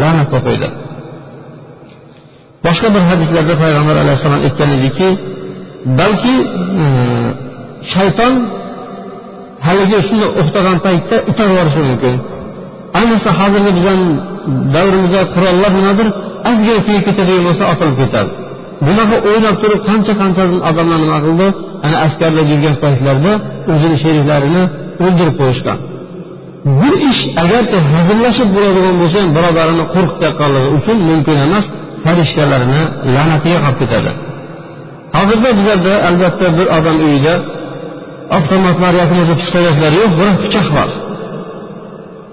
la'nat 0.00 0.30
o'qiydi 0.38 0.68
boshqa 2.66 2.88
bir 2.94 3.02
hadislarda 3.10 3.54
payg'ambar 3.62 3.96
alayhissalom 4.02 4.40
aytgan 4.46 4.70
ediki 4.78 5.08
balki 6.00 6.34
hmm, 6.78 7.28
shayton 7.92 8.34
haligi 9.66 9.98
shuni 10.08 10.26
o'xtagan 10.40 10.78
paytda 10.86 11.16
itarib 11.30 11.52
yuborishi 11.52 11.82
mumkin. 11.90 12.14
Ayniqsa 12.98 13.30
hozirgi 13.40 13.72
bizani 13.78 14.08
davrimizda 14.74 15.20
qurollar 15.34 15.72
nimadir 15.78 16.08
ozgina 16.50 16.80
tegib 16.86 17.02
ketadigan 17.08 17.42
bo'lsa 17.48 17.64
otilib 17.72 17.96
ketadi. 18.02 18.30
Bunaqa 18.86 19.16
o'ylab 19.28 19.56
turib 19.62 19.80
qancha 19.88 20.12
qancha 20.20 20.42
odamlar 20.70 20.98
nima 21.04 21.18
qildi? 21.26 21.46
Ana 21.86 21.96
askarlar 22.06 22.44
yurgan 22.52 22.76
paytlarida 22.84 23.32
o'zini 23.72 23.96
sheriklarini 24.04 24.62
o'ldirib 25.04 25.34
qo'yishgan. 25.40 25.78
Bir 26.80 26.94
ish 27.10 27.22
agarcha 27.42 27.78
hazillashib 27.92 28.48
bo'ladigan 28.56 28.94
bo'lsa 29.00 29.16
ham 29.22 29.30
birodarini 29.36 29.84
qo'rqitayotganligi 29.94 30.68
uchun 30.78 30.96
mumkin 31.10 31.36
emas 31.46 31.66
farishtalarni 32.04 32.82
la'natiga 33.14 33.58
qolib 33.64 33.78
ketadi. 33.82 34.10
Hozirda 35.16 35.50
bizlarda 35.58 35.94
albatta 36.08 36.46
bir 36.58 36.66
odam 36.78 36.96
uyida 37.06 37.34
avtomatlar 38.36 38.92
yoki 39.00 39.12
bo'lmasa 39.12 39.34
pistoletlar 39.40 39.92
yo'q 40.00 40.12
biroq 40.18 40.36
pichoq 40.44 40.68
bor. 40.76 40.90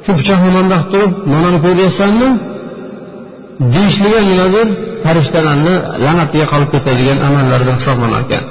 Shu 0.04 0.12
pichoqni 0.20 0.50
bundoq 0.58 0.84
turib 0.92 1.12
manani 1.34 1.60
ko'ryapsanmi 1.66 2.30
deyishligi 3.74 4.20
nimadir 4.30 4.68
farishtalarni 5.04 5.76
la'natiga 6.04 6.46
qolib 6.54 6.70
ketadigan 6.74 7.18
amallardan 7.28 7.76
hisoblanar 7.80 8.22
ekan 8.26 8.44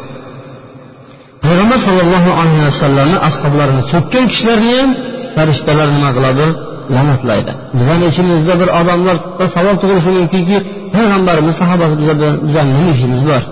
payg'ambar 1.44 1.78
sollallohu 1.87 2.30
alayhi 2.40 2.62
vasallamni 2.68 3.18
ashoblarini 3.28 3.82
so'kkan 3.92 4.25
kishilarni 4.30 4.72
ham 4.78 4.90
farishtalar 5.37 5.88
nima 5.96 6.11
qiladi? 6.16 6.46
La'natlaydi. 6.94 7.52
Bizani 7.78 8.04
ichimizda 8.11 8.54
bir 8.61 8.68
odamlar 8.80 9.16
savol 9.54 9.76
tug'ilishi 9.82 10.11
mumkinki 10.18 10.56
payg'ambarimiz 10.94 11.54
sahobasi 11.61 11.94
bizani 12.49 12.70
nima 12.76 12.90
ishimiz 12.96 13.22
bor? 13.30 13.42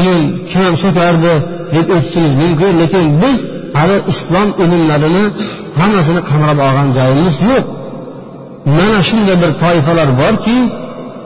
Uni 0.00 0.18
kim 0.50 0.60
ham 0.66 0.74
deb 1.74 1.86
aytishimiz 1.96 2.32
mumkin 2.42 2.72
lekin 2.82 3.04
biz 3.22 3.38
hali 3.78 3.96
islom 4.12 4.48
ilmlarini 4.62 5.24
hammasini 5.80 6.20
qamrab 6.30 6.58
olgan 6.66 6.88
joyimiz 6.98 7.36
yo'q. 7.50 7.64
Mana 8.76 9.00
shunday 9.08 9.36
bir 9.42 9.50
toifalar 9.62 10.08
borki 10.22 10.56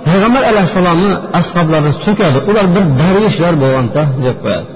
payg'ambar 0.06 0.42
alayhissalomni 0.50 1.12
ashoblari 1.38 1.90
so'kadi. 2.04 2.38
Ular 2.50 2.66
bir 2.75 2.85
darvishlar 3.00 3.54
bo'lganda 3.62 4.02
deb 4.26 4.37
qo'yadi. 4.44 4.66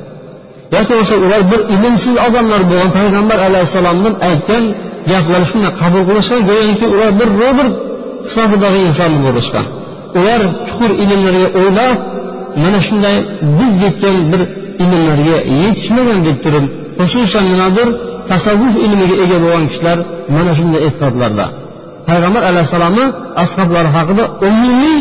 Yoki 0.75 0.91
bo'lmasa 0.91 1.15
ular 1.27 1.43
bir 1.53 1.61
ilmsiz 1.75 2.15
odamlar 2.27 2.63
bo'lgan 2.71 2.91
payg'ambar 2.99 3.39
alayhissalomdan 3.49 4.15
aytgan 4.29 4.65
gaplarni 5.11 5.47
shunday 5.51 5.73
qabul 5.83 6.03
qilishgan 6.09 6.41
go'yoki 6.51 6.87
ular 6.95 7.11
bir 7.21 7.29
robert 7.43 7.75
hisobidagi 8.27 8.79
inson 8.89 9.13
bo'lishgan. 9.27 9.67
Ular 10.19 10.41
chuqur 10.69 10.91
ilmlarga 11.03 11.49
o'ylab 11.61 11.99
mana 12.63 12.79
shunday 12.87 13.17
biz 13.59 13.73
yetgan 13.85 14.17
bir 14.31 14.41
ilmlarga 14.83 15.37
yetishmagan 15.63 16.19
deb 16.27 16.37
turib 16.45 16.65
xususan 16.99 17.45
nimadir 17.53 17.89
tasavvuf 18.31 18.75
ilmiga 18.87 19.17
ega 19.25 19.37
bo'lgan 19.45 19.65
kishilar 19.71 19.99
mana 20.37 20.53
shunday 20.59 20.81
e'tiqodlarda 20.87 21.47
payg'ambar 22.09 22.43
alayhissalomni 22.51 23.05
ashoblari 23.43 23.91
haqida 23.97 24.25
umumiy 24.49 24.99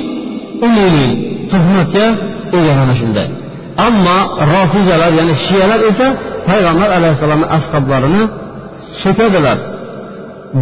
umumiy 0.66 1.12
tuhmatga 1.52 2.06
ega 2.58 2.74
mana 2.80 2.94
shunday. 3.02 3.28
Ammo 3.88 4.18
rofizalar 4.54 5.12
ya'ni 5.20 5.34
shiyalar 5.46 5.80
esa 5.92 6.08
payg'ambar 6.50 6.90
alayhissalomni 6.98 7.48
ashoblarini 7.58 8.24
so'kadilar. 9.02 9.58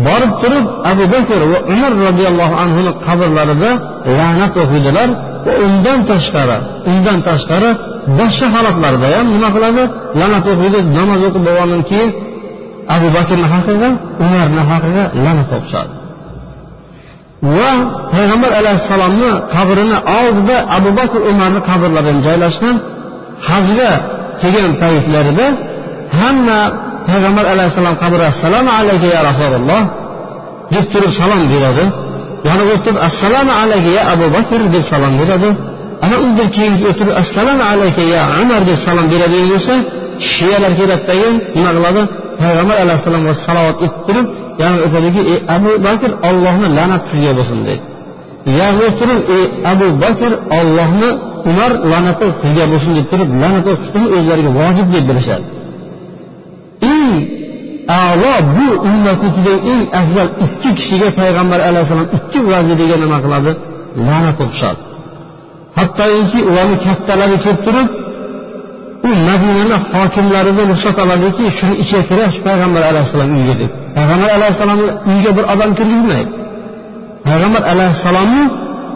Borib 0.05 0.31
turib 0.41 0.65
abu 0.91 1.03
bakr 1.13 1.39
va 1.51 1.59
umar 1.73 1.93
roziyallohu 2.05 2.55
anhuni 2.63 2.91
qabrlarida 3.05 3.71
la'nat 4.19 4.53
o'qiydilar 4.63 5.09
va 5.45 5.53
undan 5.65 5.99
tashqari 6.11 6.57
undan 6.91 7.19
tashqari 7.29 7.69
boshqa 8.19 8.47
holatlarda 8.55 9.07
ham 9.15 9.27
nima 9.35 9.49
qiladi? 9.55 9.83
La'nat 10.19 10.45
o'qiydi 10.51 10.79
namoz 10.97 11.19
o'qib 11.27 11.43
bo'lgandan 11.47 11.81
keyin 11.89 12.09
abu 12.95 13.07
bakrni 13.17 13.47
haqiga 13.53 13.89
umarni 14.23 14.61
haqiga 14.71 15.03
la'nat 15.25 15.49
o'qishadi. 15.57 15.93
Va 17.57 17.71
payg'ambar 18.13 18.51
alayhissalomni 18.59 19.31
qabrini 19.55 19.97
oldida 20.19 20.55
abu 20.77 20.89
bakr 20.99 21.19
umarni 21.31 21.61
qabrlari 21.69 22.11
joylashgan 22.27 22.75
hajga 23.49 23.91
kelgan 24.41 24.73
paytlarida 24.83 25.47
hamma 26.19 26.59
payg'ambar 27.07 27.45
alayhissalom 27.53 27.95
qabri 28.03 28.23
assalomu 28.31 28.71
alayka 28.79 29.07
ya 29.15 29.19
rasululloh 29.29 29.81
deb 30.73 30.85
turib 30.93 31.11
salom 31.19 31.41
beradi. 31.53 31.85
Yana 32.47 32.63
o'tib 32.73 32.95
assalomu 33.07 33.53
alayka 33.61 33.89
ya 33.97 34.03
abu 34.13 34.25
bakr 34.35 34.59
deb 34.75 34.83
salom 34.91 35.13
beradi. 35.21 35.49
Ana 36.05 36.15
undan 36.25 36.47
keyingisi 36.55 36.83
o'tirib 36.91 37.13
assalomu 37.21 37.63
alayka 37.73 38.03
ya 38.15 38.21
umar 38.41 38.61
deb 38.69 38.77
salom 38.85 39.05
beradigan 39.13 39.47
bo'lsa 39.53 39.73
shiyalar 40.33 40.71
keladidagi 40.79 41.29
nima 41.55 41.71
qiladi 41.77 42.01
payg'ambar 42.41 42.77
alayhissalomga 42.83 43.33
salovat 43.45 43.77
etib 43.85 44.01
turib 44.07 44.25
yana 44.61 44.75
aytadiki 44.85 45.21
ey 45.31 45.37
abu 45.55 45.71
bakr 45.87 46.11
ollohni 46.29 46.67
la'nat 46.77 47.03
sizga 47.11 47.31
bo'lsin 47.39 47.59
deydi 47.67 47.83
yana 48.59 48.79
o'tirib 48.87 49.21
ey 49.35 49.43
abu 49.71 49.87
bakr 50.03 50.31
ollohni 50.59 51.09
umar 51.49 51.71
la'nati 51.91 52.25
sizga 52.41 52.65
bo'lsin 52.71 52.91
deb 52.97 53.05
turib 53.11 53.29
la'nat 53.41 53.65
o'qishni 53.73 54.05
o'zlariga 54.17 54.51
vojib 54.59 54.87
deb 54.95 55.03
bilishadi. 55.09 55.45
Eng 56.93 57.13
a'lo 58.01 58.33
bu 58.55 58.67
ummat 58.89 59.21
eng 59.71 59.81
afzal 59.99 60.29
ikki 60.45 60.69
kishiga 60.77 61.09
payg'ambar 61.19 61.59
alayhissalom 61.69 62.07
ikki 62.17 62.39
vaziraga 62.51 62.95
nima 63.03 63.17
qiladi? 63.25 63.51
La'nat 64.07 64.37
o'qishadi. 64.45 64.81
Hattoki 65.77 66.39
ularni 66.49 66.77
kattalari 66.85 67.37
kelib 67.43 67.59
turib 67.65 67.87
u 69.07 69.09
madinani 69.27 69.77
hokimlaridan 69.93 70.67
ruxsat 70.71 70.97
oladiki 71.03 71.43
shuni 71.57 71.75
ichiga 71.83 72.03
kirash 72.09 72.37
payg'ambar 72.47 72.83
alayhissalom 72.91 73.29
uyiga 73.37 73.55
deb 73.61 73.71
payg'ambar 73.97 74.29
alayhissalomni 74.37 74.89
uyiga 75.09 75.31
bir 75.37 75.45
odam 75.53 75.71
kirgizmaydi. 75.79 76.31
Payg'ambar 77.27 77.63
alayhissalomni 77.73 78.43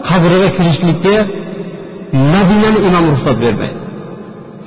qabriga 0.08 0.48
kirishlikka 0.56 1.14
madinani 2.34 2.78
imom 2.88 3.04
ruxsat 3.12 3.36
bermaydi. 3.44 3.78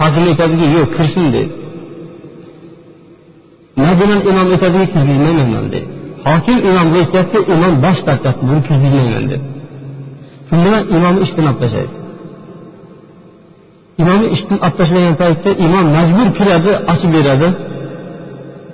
Hokim 0.02 0.24
aytadiki 0.30 0.66
yo'q 0.78 0.90
kirsin 0.98 1.26
deydi 1.36 1.65
madinani 3.84 4.24
imom 4.32 4.48
aytadiki 4.54 4.88
kirgizmayman 4.94 5.66
deydi 5.74 5.88
hokim 6.28 6.58
imomga 6.70 6.98
aytyapti 7.04 7.38
imom 7.54 7.74
bosh 7.86 8.00
tortyapti 8.08 8.44
buni 8.50 8.62
kirgizmayman 8.68 9.26
deb 9.32 9.42
shu 10.48 10.54
bilan 10.64 10.84
imomni 10.96 11.22
ishdan 11.26 11.46
olib 11.50 11.60
tashlaydi 11.64 11.94
imomni 14.02 14.28
ishdan 14.36 14.58
olib 14.66 14.76
tashlagan 14.80 15.16
paytda 15.22 15.50
imom 15.66 15.86
majbur 15.98 16.28
kiradi 16.38 16.72
ochib 16.92 17.12
beradi. 17.18 17.50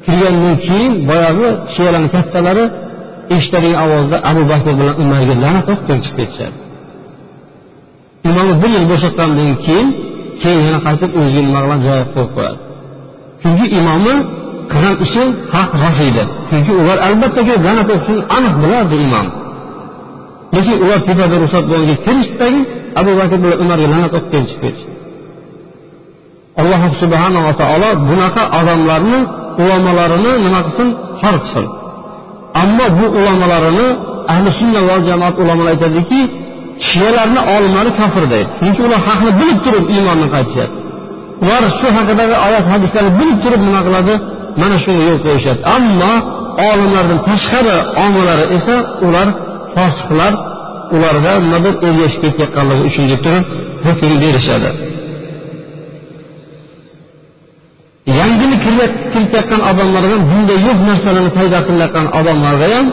Kirgandan 0.05 0.55
keyin 0.65 0.93
boyagi 1.09 1.47
shiyalarni 1.73 2.09
kattalari 2.15 2.65
eshitadigan 3.35 3.79
ovozda 3.85 4.17
abu 4.29 4.41
bakr 4.51 4.71
bilan 4.79 4.95
umarga 5.03 5.33
la'nat 5.43 5.67
o'qib 5.73 5.99
chiqib 6.05 6.15
ketishadi. 6.19 6.57
Imomni 8.29 8.53
bir 8.61 8.69
yil 8.75 8.85
bo'shatgandan 8.91 9.51
keyin 9.65 9.87
keyin 10.41 10.61
yana 10.67 10.79
qaytib 10.87 11.11
o'ziga 11.19 11.41
nima 11.47 11.59
qiladi 11.63 11.83
javob 11.87 12.09
qo'yib 12.15 12.31
qo'yadi. 12.35 12.59
Chunki 13.41 13.65
imomni 13.79 14.15
qilgan 14.73 14.95
ishi 15.05 15.23
haq 15.55 15.69
rost 15.83 16.01
edi 16.09 16.23
chunki 16.49 16.71
ular 16.81 16.97
albattaki 17.07 17.53
la'nat 17.65 17.87
o'qishini 17.95 18.21
aniq 18.37 18.53
bilardi 18.63 18.95
imom 19.05 19.27
lekin 20.55 20.75
ular 20.83 20.99
tepada 21.07 21.35
ruxsat 21.43 21.63
bo'lganga 21.71 21.95
kirishdidagi 22.05 22.61
abu 22.99 23.11
bakr 23.19 23.37
bilan 23.43 23.57
umarga 23.63 23.87
la'nat 23.93 24.13
o'qib 24.19 24.43
chiqib 24.49 24.61
ketishdi. 24.63 24.91
Alloh 26.61 26.81
subhanava 27.01 27.51
taolo 27.61 27.89
bunaqa 28.09 28.43
odamlarni 28.59 29.19
ulamolarini 29.63 30.31
nima 30.45 30.59
qilsin? 30.65 30.87
Xor 31.21 31.35
qilsin. 31.43 31.65
Ammo 32.61 32.85
bu 32.97 33.05
ulamolarini 33.19 33.87
ahli 34.33 34.49
sunna 34.59 34.79
va 34.89 34.95
jamoat 35.07 35.35
ulamolar 35.43 35.71
aytadiki 35.75 36.19
shiyalarni 36.89 37.41
olimlari 37.55 37.91
kofir 37.99 38.23
deydi. 38.33 38.49
Chunki 38.63 38.81
ular 38.87 39.01
haqni 39.07 39.31
bilib 39.39 39.59
turib 39.65 39.85
iymonni 39.95 40.27
qaytishyapti. 40.35 40.79
Ular 41.43 41.63
shu 41.79 41.87
haqidagi 41.97 42.35
oyat 42.47 42.65
hadislarni 42.73 43.11
bilib 43.19 43.37
turib 43.43 43.61
nima 43.67 43.81
qiladi? 43.87 44.13
Mana 44.59 44.75
shunga 44.83 45.03
yo'l 45.09 45.19
qo'yishadi 45.25 45.61
ammo 45.77 46.13
olimlardan 46.69 47.19
tashqari 47.29 47.75
ommalari 48.03 48.45
esa 48.57 48.75
ular 49.07 49.27
fosiqlar 49.73 50.33
ularga 50.95 51.33
nimadir 51.43 51.73
ergashib 51.87 52.21
ketayotganligi 52.23 52.83
uchun 52.89 53.05
deb 53.11 53.19
turib 53.25 53.45
hukm 53.85 54.13
berishadi. 54.23 54.69
Yangini 58.19 58.55
kiritayotgan 59.13 59.61
odamlarga 59.69 60.17
bunday 60.31 60.57
yo'q 60.67 60.79
narsalarni 60.89 61.31
paydo 61.37 61.57
qilayotgan 61.67 62.07
odamlarga 62.19 62.67
ham 62.75 62.87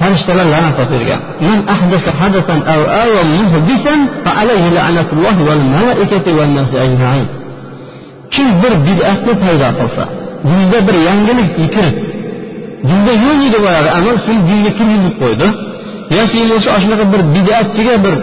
farishtalar 0.00 0.46
la'nat 0.54 0.76
o'qirgan 0.84 1.20
man 1.46 1.58
ahdasa 1.74 2.10
hadasan 2.20 2.60
aw 2.74 2.80
awa 3.04 3.20
muhdisan 3.36 3.98
fa 4.24 4.30
alayhi 4.40 4.68
la'natulloh 4.76 5.36
wal 5.48 5.62
malaikati 5.76 6.30
wan 6.38 6.50
nasi 6.58 6.76
ajma'in. 6.86 7.28
Kim 8.34 8.48
bir 8.62 8.72
bid'atni 8.86 9.32
paydo 9.42 9.68
qilsa 9.78 10.04
dinda 10.48 10.78
bir 10.86 10.96
yangilik 11.08 11.48
kirib 11.74 11.96
dinda 12.88 13.12
yo'q 13.26 13.40
edi 13.48 13.58
boyagi 13.64 13.90
amal 13.98 14.16
shuni 14.24 14.40
dinga 14.48 14.70
kirgizib 14.78 15.14
qo'ydi. 15.22 15.46
Yoki 16.18 16.36
bo'lmasa 16.40 16.78
shunaqa 16.84 17.04
bir 17.12 17.22
bid'atchiga 17.34 17.94
bir 18.04 18.14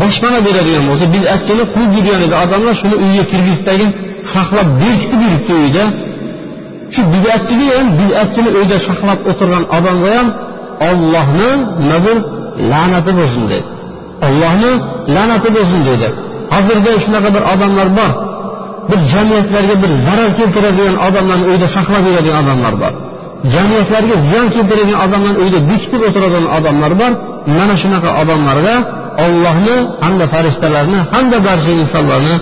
boshpana 0.00 0.38
beradigan 0.46 0.84
bo'lsa 0.90 1.06
bid'atchini 1.16 1.64
quvib 1.74 1.92
yurgan 1.96 2.20
edi. 2.26 2.34
Odamlar 2.44 2.74
shuni 2.82 2.96
uyga 3.04 3.24
kirgizdagi 3.32 3.86
saqlab 4.34 4.68
berkitib 4.82 5.20
yuribdi 5.26 5.52
uyda. 5.62 5.84
Shu 6.94 7.00
bid'atchiga 7.14 7.66
ham 7.76 7.88
bid'atchini 8.00 8.50
uyda 8.58 8.76
saqlab 8.88 9.18
o'tirgan 9.30 9.64
odamga 9.76 10.10
ham 10.16 10.28
ollohni 10.88 11.50
nimadir 11.80 12.16
la'nati 12.70 13.12
bo'lsin 13.18 13.44
deydi 13.52 13.68
ollohni 14.26 14.72
la'nati 15.14 15.48
bo'lsin 15.56 15.80
deydi 15.88 16.08
hozirda 16.52 16.90
shunaqa 17.04 17.28
bir 17.36 17.42
odamlar 17.52 17.88
bor. 17.98 18.10
Bir 18.90 19.00
jamiyatlarga 19.12 19.74
bir 19.82 19.90
zarar 20.06 20.30
keltiradigan 20.38 20.96
odamlarni 21.06 21.46
uyda 21.52 21.66
saqlab 21.76 22.04
yuradigan 22.08 22.38
odamlar 22.44 22.74
bor. 22.82 22.92
Jamiyatlarga 23.54 24.14
ziyon 24.28 24.46
keltiradigan 24.54 25.00
odamlarni 25.06 25.38
uyda 25.44 25.58
bekitib 25.70 26.00
o'tiradigan 26.08 26.46
odamlar 26.56 26.92
bor. 27.00 27.12
Mana 27.58 27.74
shunaqa 27.82 28.10
odamlarga 28.22 28.74
ollohni 29.24 29.76
hamda 30.04 30.26
farishtalarni 30.34 30.98
hamda 31.12 31.38
barcha 31.48 31.72
insonlarni 31.82 32.34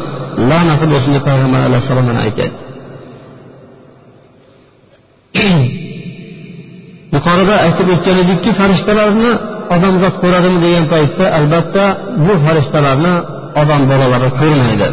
la'nati 0.50 0.86
bo'lsin 0.92 1.10
deb 1.16 1.22
payg'ambar 1.28 1.60
alayhissalom 1.68 2.04
mana 2.10 2.20
aytyapti 2.26 2.62
yuqorida 7.14 7.54
aytib 7.66 7.88
o'tgan 7.94 8.16
edikki 8.24 8.50
farishtalarni 8.60 9.30
odamzod 9.74 10.14
ko'radimi 10.22 10.58
degan 10.64 10.84
paytda 10.94 11.24
albatta 11.38 11.84
bu 12.26 12.34
farishtalarni 12.44 13.14
odam 13.62 13.82
bolalari 13.90 14.28
ko'rmaydi. 14.40 14.88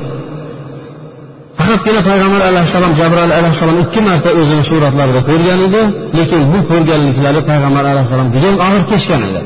Faqatgina 1.67 2.01
payg'ambar 2.09 2.41
alayhissalom 2.51 2.93
jabroil 2.99 3.31
alayhissalom 3.39 3.77
ikki 3.83 3.99
marta 4.07 4.29
o'zini 4.39 4.63
suratlarida 4.69 5.21
ko'rgan 5.29 5.59
edi 5.67 5.81
lekin 6.17 6.41
bu 6.51 6.59
ko'rganliklari 6.69 7.41
payg'ambar 7.49 7.83
alayhissalom 7.91 8.27
juda 8.35 8.49
og'ir 8.65 8.83
kechgan 8.91 9.21
edi. 9.29 9.41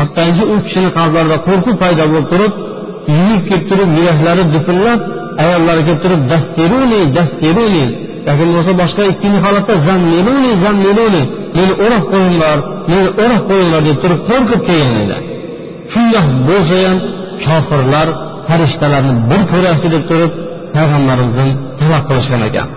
Hattoki 0.00 0.44
u 0.52 0.54
kishini 0.64 0.90
qalblarida 0.98 1.36
qo'rquv 1.48 1.74
paydo 1.82 2.04
bo'lib 2.12 2.26
turib 2.32 2.52
yuyib 3.16 3.42
kelib 3.48 3.64
turib 3.70 3.90
yuraklari 3.98 4.42
dupillab 4.54 5.00
ayollari 5.44 5.82
kelib 5.86 6.00
turib 6.04 6.22
dastiruni 6.32 7.00
dastiruni! 7.16 7.86
Yoki 8.28 8.42
bo'lmasa 8.48 8.72
boshqa 8.82 9.02
ikkinchi 9.12 9.38
holatda 9.46 9.74
zammiluni 9.88 10.50
zammiluni 10.64 11.22
meni 11.56 11.72
o'rab 11.84 12.04
qo'yinglar 12.12 12.58
meni 12.90 13.08
o'rab 13.22 13.42
qo'yinglar! 13.50 13.80
deb 13.88 13.98
turib 14.02 14.20
qo'rqib 14.28 14.60
kelgan 14.68 14.96
edi. 15.04 15.16
Shundoq 15.92 16.26
bo'lsa 16.48 16.76
ham 16.84 16.98
kofirlar 17.44 18.08
farishtalarni 18.48 19.14
bir 19.30 19.40
ko'rasi 19.52 19.86
deb 19.96 20.04
turib 20.12 20.32
payg'ambarimizdan 20.75 21.49
talab 21.79 22.03
qilishgan 22.09 22.41
ekan 22.49 22.67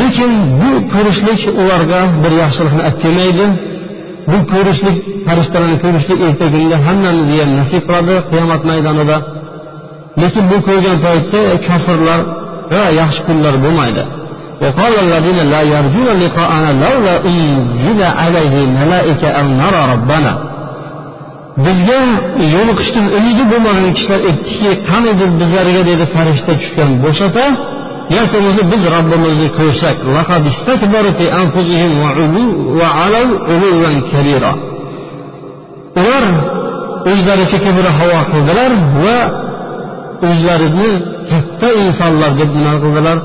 lekin 0.00 0.30
bu 0.60 0.70
ko'rishlik 0.94 1.40
ularga 1.62 2.00
bir 2.22 2.32
yaxshilikni 2.42 2.82
olib 2.88 2.96
kelmaydi 3.02 3.46
bu 4.30 4.38
ko'rishlik 4.52 4.96
farishtalarni 5.26 5.78
ko'rishlik 5.84 6.18
ertagingda 6.28 6.76
hammamizga 6.86 7.36
ham 7.42 7.50
nasib 7.60 7.82
qiladi 7.88 8.14
qiyomat 8.30 8.62
maydonida 8.70 9.16
lekin 10.22 10.44
bu 10.50 10.56
ko'rgan 10.68 10.96
paytda 11.06 11.40
kofirlar 11.68 12.20
yaxshi 13.00 13.20
kunlar 13.28 13.54
bo'lmaydi 13.64 14.04
وقال 14.62 14.94
الذين 15.06 15.38
لا 15.54 15.62
يرجون 15.74 16.08
لقاءنا 16.22 16.70
لولا 16.84 17.14
أنزل 17.30 18.00
عليه 18.20 18.54
ملائكة 18.66 19.28
أو 19.28 19.46
نرى 19.62 19.92
ربنا 19.92 20.32
bizga 21.65 21.99
yo'liqishdan 22.55 23.05
umidi 23.17 23.43
bo'lmagan 23.51 23.91
kishilar 23.97 24.21
aytdiki 24.29 24.69
qaniydi 24.89 25.25
bizlarga 25.41 25.81
dedi 25.89 26.05
farishta 26.15 26.51
tushgan 26.61 26.91
bo'lsada 27.03 27.45
yoki 28.15 28.35
bo'lmasa 28.35 28.61
biz 28.73 28.81
robbimizni 28.95 29.47
ko'rsak 29.59 29.97
ular 35.99 36.25
o'zlaricha 37.11 37.57
kibr 37.65 37.85
havo 37.99 38.19
qildilar 38.31 38.71
va 39.03 39.17
o'zlarini 40.29 40.91
katta 41.31 41.69
insonlar 41.83 42.31
deb 42.39 42.49
nima 42.57 42.73
qildilar? 42.83 43.17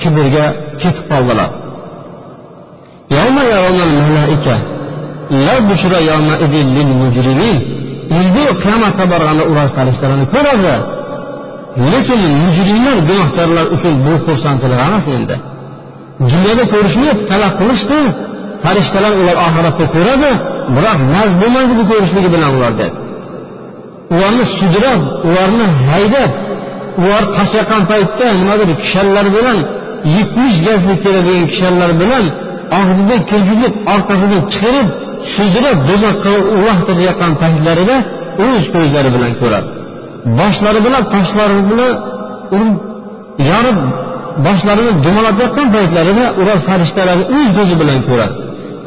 Kibrga 0.00 0.46
ketib 0.82 1.04
qoldilar. 1.12 1.50
Endi 8.18 8.44
qiyomatga 8.62 9.04
borganda 9.12 9.44
ular 9.52 9.68
farishtalarni 9.76 10.26
ko'radi 10.34 10.74
lekin 11.92 12.20
mujrimlar 12.44 12.96
gunohkorlar 13.08 13.66
uchun 13.76 13.94
bu 14.04 14.12
xursandchilik 14.26 14.80
emas 14.88 15.06
endi 15.16 15.36
dunyoda 16.30 16.64
ko'rishni 16.72 17.10
talab 17.30 17.52
qilishdi 17.60 17.98
farishtalar 18.64 19.12
ular 19.20 19.36
oxiratda 19.46 19.84
ko'radi 19.94 20.30
biroq 20.74 20.98
naz 21.14 21.30
bo'lmaydi 21.40 21.72
bu 21.80 21.84
ko'rishligi 21.90 22.28
bilan 22.34 22.50
ular 22.58 22.72
ularni 24.14 24.44
sudrab 24.58 25.02
ularni 25.28 25.66
haydab 25.90 26.30
ular 27.02 27.24
qashaqqan 27.36 27.82
paytda 27.90 28.26
nimadir 28.40 28.68
kishanlar 28.82 29.26
bilan 29.36 29.58
yetmish 30.16 30.56
gazlik 30.66 30.98
keladigan 31.04 31.44
kishanlar 31.52 31.90
bilan 32.02 32.24
og'zida 32.80 33.16
kirgizib 33.30 33.72
orqasidan 33.94 34.42
chiqarib 34.52 34.88
sudrab 35.34 35.78
do'zaxga 35.88 36.32
uloqtirayotgan 36.56 37.32
paytlarida 37.42 37.96
o'z 38.46 38.64
ko'zlari 38.74 39.10
bilan 39.16 39.32
ko'radi. 39.40 39.68
Boshlari 40.38 40.80
bilan 40.86 41.02
toshlari 41.14 41.56
bilan 41.70 41.92
urib 42.54 42.76
yorib 43.50 43.78
boshlarini 44.46 44.92
dumalatayotgan 45.04 45.68
paytlarida 45.76 46.24
ular 46.40 46.58
farishtalarni 46.68 47.24
o'z 47.36 47.48
ko'zi 47.58 47.74
bilan 47.82 47.98
ko'radi. 48.08 48.34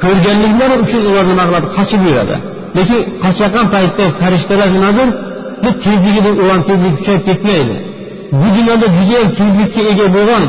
Ko'rganliklari 0.04 0.76
uchun 0.84 1.02
ular 1.10 1.26
nima 1.32 1.43
qiladi? 1.48 1.67
Qochib 1.78 2.02
yuradi. 2.10 2.36
Lekin 2.78 3.00
qochayotgan 3.24 3.67
paytda 3.76 4.04
farishtalar 4.22 4.69
nimadir 4.76 5.10
bu 5.63 5.69
tezligida 5.86 6.30
ularni 6.41 6.63
tezligi 6.69 6.96
kuchayib 7.00 7.24
ketmaydi. 7.30 7.76
Bu 8.41 8.48
dunyoda 8.56 8.88
judayam 8.98 9.30
tezlikka 9.39 9.82
ega 9.91 10.06
bo'lgan 10.15 10.43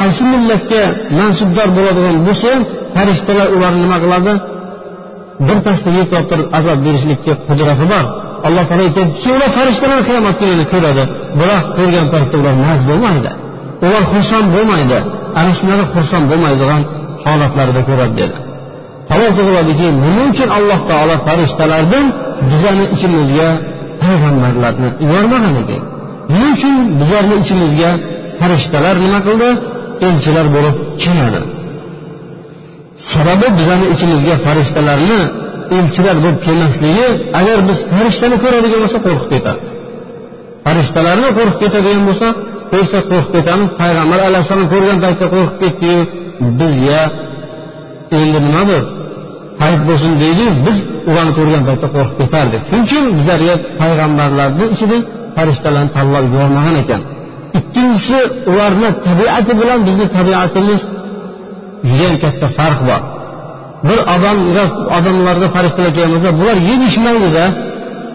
qaysi 0.00 0.22
millatga 0.32 0.82
mansubdor 1.18 1.68
bo'ladigan 1.76 2.16
bo'lsa 2.26 2.46
ham 2.52 2.62
farishtalar 2.96 3.48
ularni 3.56 3.80
nima 3.84 3.98
qiladi? 4.04 4.32
Birpasda 5.48 5.90
yetlab 5.98 6.24
turib 6.30 6.48
azob 6.58 6.78
berishlikka 6.86 7.32
qudrati 7.48 7.86
bor. 7.92 8.04
Alloh 8.46 8.64
taolo 8.68 8.82
aytyaptiki 8.88 9.28
ular 9.36 9.50
farishtalar 9.58 10.00
qiyomat 10.08 10.34
kunini 10.40 10.64
ko'radi 10.72 11.02
biroq 11.40 11.64
ko'rgan 11.76 12.06
paytda 12.12 12.36
ular 12.42 12.54
maz 12.66 12.80
bo'lmaydi. 12.90 13.30
Ular 13.86 14.02
xursand 14.12 14.48
bo'lmaydi. 14.56 14.98
Ana 15.40 15.52
shunaqa 15.58 15.84
xursand 15.94 16.24
bo'lmaydigan 16.30 16.82
holatlarida 17.24 17.82
ko'radi 17.88 18.14
dedi. 18.20 18.36
Savol 19.10 19.30
tug'iladiki 19.38 19.86
nima 20.04 20.22
uchun 20.32 20.48
alloh 20.58 20.80
taolo 20.90 21.14
farishtalardan 21.26 22.06
bizani 22.50 22.84
ichimizga 22.94 23.48
payg'ambarlarni 24.02 24.88
yubormagan 25.02 25.54
ekan? 25.62 25.82
Nima 26.32 26.48
uchun 26.56 26.74
bizlarni 27.00 27.34
ichimizga 27.42 27.90
farishtalar 28.40 28.94
nima 29.04 29.20
qildi? 29.26 29.48
Elchilar 30.06 30.46
bo'lib 30.54 30.76
keladi. 31.02 31.40
Sababi 33.12 33.46
bizani 33.58 33.86
ichimizga 33.94 34.34
farishtalarni 34.46 35.20
elchilar 35.78 36.16
bo'lib 36.24 36.40
kelmasligi 36.46 37.06
agar 37.40 37.58
biz 37.68 37.78
farishtani 37.92 38.36
ko'radigan 38.44 38.80
bo'lsak 38.84 39.02
qo'rqib 39.06 39.28
ketamiz. 39.34 39.68
Farishtalarni 40.66 41.28
qo'rqib 41.38 41.58
ketadigan 41.62 42.02
bo'lsa 42.08 42.28
ko'rsa 42.72 42.98
qo'rqib 43.10 43.32
ketamiz. 43.36 43.68
Payg'ambar 43.82 44.20
alayhissalom 44.28 44.66
ko'rgan 44.74 44.98
paytda 45.04 45.26
qo'rqib 45.34 45.56
ketdiyu 45.62 46.00
bizga 46.60 47.02
endi 48.18 48.38
nima 48.46 48.62
bu 48.70 48.78
hayit 49.62 49.82
bo'lsin 49.88 50.12
deydiyu 50.22 50.50
biz 50.66 50.76
ularni 51.10 51.32
ko'rgan 51.38 51.62
paytda 51.68 51.88
qo'rqib 51.96 52.16
ketardik. 52.20 52.62
Shuning 52.68 52.84
uchun 52.88 53.04
bizlarga 53.18 53.54
payg'ambarlarni 53.80 54.64
ichida 54.74 54.96
farishtalarni 55.36 55.90
tanlab 55.96 56.24
yubormagan 56.28 56.76
ekan. 56.82 57.02
Ikkinchisi 57.58 58.18
ularni 58.50 58.88
tabiati 59.06 59.52
bilan 59.60 59.78
bizni 59.88 60.06
tabiatimiz 60.16 60.80
judayam 61.88 62.16
katta 62.24 62.46
farq 62.58 62.80
bor. 62.88 63.00
Bir 63.88 63.98
odam 64.14 64.38
odamlarga 64.96 65.48
farishtalar 65.54 65.90
kelgan 65.96 66.10
bo'lsa 66.14 66.30
bular 66.40 66.56
yeb 66.70 66.80
ichmaydida 66.88 67.44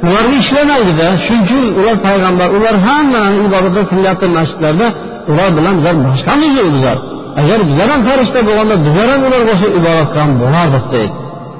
ular 0.07 0.25
ishlamaydida 0.39 1.07
shuning 1.25 1.43
uchun 1.45 1.65
ular 1.79 1.95
payg'ambar 2.07 2.47
ular 2.57 2.75
hammani 2.87 3.37
ibodatda 3.47 3.81
qilyapti 3.91 4.25
masjidlarda 4.37 4.87
ular 5.31 5.49
bilan 5.57 5.73
bizlar 5.79 5.95
boshqamiz 6.07 6.51
bizlar 6.75 6.97
agar 7.41 7.59
bizlar 7.69 7.87
ham 7.93 8.01
farishta 8.09 8.39
bo'lganda 8.47 8.75
bizlar 8.85 9.07
ham 9.13 9.21
ularga 9.27 9.51
o'xshab 9.55 9.73
ibodat 9.79 10.07
qilgan 10.13 10.31
bo'lardik 10.41 10.85
deydi. 10.93 11.13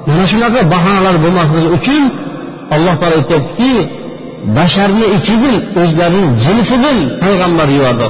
Mana 0.08 0.24
shunaqa 0.32 0.60
bahonalar 0.74 1.16
bo'lmasligi 1.24 1.68
uchun 1.78 2.02
alloh 2.74 2.94
taolo 3.00 3.14
aytyaptiki 3.20 3.72
basharni 4.56 5.06
ichidan 5.16 5.56
o'zlarini 5.82 6.28
jinsidan 6.44 6.98
payg'ambar 7.22 7.68
yubordi. 7.76 8.06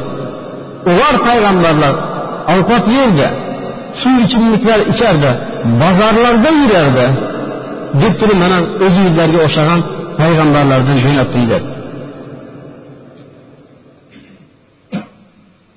Ular 0.90 1.14
payg'ambarlar 1.28 1.94
ovqat 2.54 2.84
yerdi 2.98 3.28
suv 4.01 4.15
ichimliklar 4.25 4.79
ichardi 4.91 5.31
bozorlarda 5.81 6.49
yurardi 6.61 7.07
deb 8.01 8.13
turib 8.19 8.37
mana 8.43 8.57
o'zingizlarga 8.85 9.39
o'xshagan 9.47 9.79
payg'ambarlardan 10.19 10.97
jo'natdim 11.05 11.43
dedi 11.51 11.67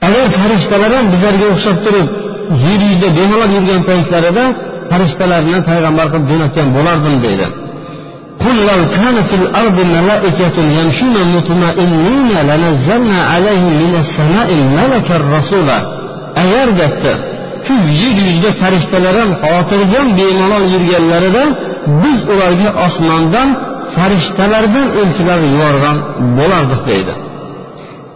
agar 0.07 0.27
farishtalar 0.39 0.91
ham 0.97 1.07
bizlarga 1.13 1.47
o'xshab 1.55 1.79
turib 1.87 2.09
yer 2.65 2.81
yuzida 2.89 3.09
bemalol 3.19 3.51
yurgan 3.57 3.83
paytlarida 3.91 4.45
farishtalarni 4.91 5.59
payg'ambar 5.71 6.07
qilib 6.13 6.27
jo'natgan 6.33 6.69
bo'lardim 6.77 7.17
deydi 7.27 7.49
قل 8.45 8.57
لو 8.71 8.81
كان 8.99 9.17
في 9.29 9.35
الأرض 9.43 9.79
ملائكة 9.97 10.57
يمشون 10.79 11.17
مطمئنين 11.37 12.29
لنزلنا 12.49 13.19
عليهم 13.33 13.73
من 13.83 13.95
السماء 14.03 14.49
ملكا 14.79 15.17
رسولا 15.37 15.79
agar 16.43 16.69
debdi 16.81 17.13
shu 17.66 17.76
yer 18.02 18.16
yuzida 18.28 18.50
farishtalar 18.62 19.16
ham 19.22 19.32
xotirjam 19.44 20.08
bemalol 20.20 20.66
yurganlarida 20.74 21.44
biz 22.02 22.20
ularga 22.34 22.70
osmondan 22.86 23.50
farishtalardan 23.96 24.88
elchilar 25.02 25.40
yuborgan 25.54 25.98
bo'lardik 26.38 26.82
deydi. 26.90 27.14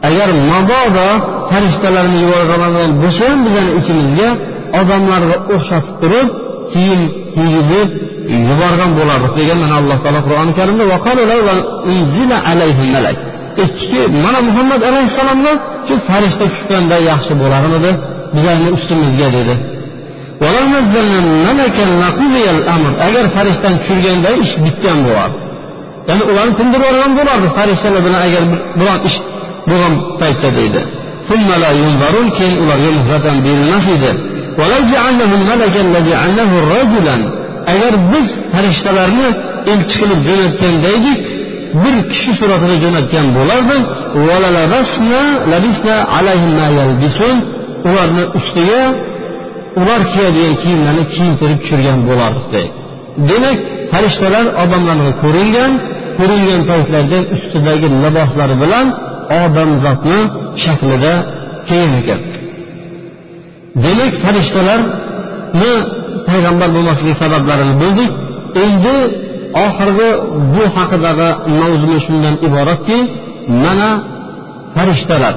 Agar 0.07 0.29
mabodo 0.51 1.07
farishtalarni 1.51 2.17
yuborgan 2.25 2.61
bo'lsa 3.01 3.23
ham 3.29 3.39
bizani 3.45 3.71
ichimizga 3.79 4.29
odamlarga 4.79 5.35
o'xshatib 5.53 5.95
turib 6.01 6.27
kiyim 6.73 7.01
kiygizib 7.35 7.89
yuborgan 8.49 8.91
bo'lardik 8.99 9.33
degan 9.39 9.57
mana 9.63 9.75
alloh 9.81 9.97
taolo 10.03 10.21
qur'oni 10.27 10.53
karimda 10.59 10.83
aytdiki 13.61 14.01
mana 14.25 14.39
muhammad 14.49 14.81
alayhissalomga 14.89 15.53
shu 15.87 15.95
farishta 16.09 16.45
tushganda 16.53 16.97
yaxshi 17.09 17.33
bo'larmidi? 17.41 17.91
Bizlarni 18.35 18.69
ustimizga 18.77 19.27
dedi. 19.37 19.55
Agar 23.07 23.25
farishtani 23.35 23.77
tushirganda 23.81 24.29
ish 24.43 24.53
bitgan 24.65 24.99
bo'lardi 25.07 25.37
ya'ni 26.07 26.23
ularni 26.31 26.53
tindirib 26.59 26.85
yuborgan 26.87 27.11
bo'lardi 27.19 27.47
farishtalar 27.57 28.01
bilan 28.07 28.21
agar 28.27 28.43
biron 28.79 28.99
ish 29.09 29.17
bo'lgan 29.69 29.93
paytda 30.21 30.49
deydi 30.59 30.81
keyin 32.37 32.55
ularga 32.63 32.89
muhlat 32.99 33.23
ham 33.29 33.37
berilmas 33.45 33.85
edi. 33.95 34.11
Agar 37.73 37.93
biz 38.11 38.27
farishtalarni 38.53 39.27
elchi 39.71 39.95
qilib 40.01 40.19
jo'natganda 40.27 40.87
edik 40.97 41.19
bir 41.83 41.95
kishi 42.11 42.31
suratida 42.39 42.75
jo'natgan 42.83 43.27
bo'lardi 43.37 43.77
ularni 47.89 48.23
ustiga 48.37 48.81
ular 49.81 50.01
kiyadigan 50.11 50.55
kiyimlarni 50.61 51.03
kiyintirib 51.13 51.59
tushirgan 51.63 51.99
bo'lardik 52.09 52.45
deydi. 52.55 52.73
Demak 53.29 53.57
farishtalar 53.91 54.45
odamlarga 54.63 55.11
ko'ringan 55.23 55.71
ko'ringan 56.17 56.61
paytlarda 56.69 57.17
ustidagi 57.35 57.87
liboslari 58.03 58.55
bilan 58.63 58.85
odamzodni 59.43 60.19
shaklida 60.63 61.13
kiygan 61.67 61.93
ekan. 62.01 62.21
Demak 63.85 64.13
farishtalarni 64.23 65.73
payg'ambar 66.29 66.69
bo'lmasligi 66.75 67.15
sabablarini 67.23 67.75
bildik. 67.81 68.11
Endi 68.63 68.95
oxirgi 69.65 70.09
bu 70.53 70.63
haqidagi 70.75 71.29
mavzumi 71.59 71.97
shundan 72.05 72.35
iboratki 72.47 72.97
mana 73.63 73.89
farishtalar 74.75 75.35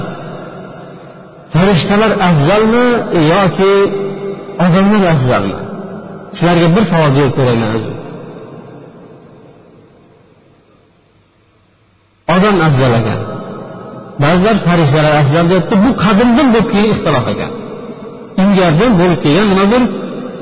farishtalar 1.56 2.12
afzalmi 2.28 2.86
yoki 3.32 3.72
odamlar 4.64 5.02
afzalmi? 5.14 5.58
Sizlarga 6.36 6.68
bir 6.76 6.84
savol 6.90 7.10
berib 7.16 7.32
ko'rayman 7.38 7.70
o'zi. 7.76 7.92
Odam 12.34 12.56
afzal 12.68 12.92
ekan. 13.00 13.20
Ba'zilar 14.22 14.56
farishtalar 14.66 15.14
afzal 15.22 15.44
deyapti 15.50 15.74
bu 15.84 15.90
qadimdan 16.04 16.46
bo'lib 16.54 16.68
kelgan 16.72 16.90
ixtilof 16.94 17.26
ekan. 17.34 17.50
Ilgaridan 18.42 18.92
bo'lib 19.00 19.18
kelgan 19.24 19.46
nimadir 19.52 19.82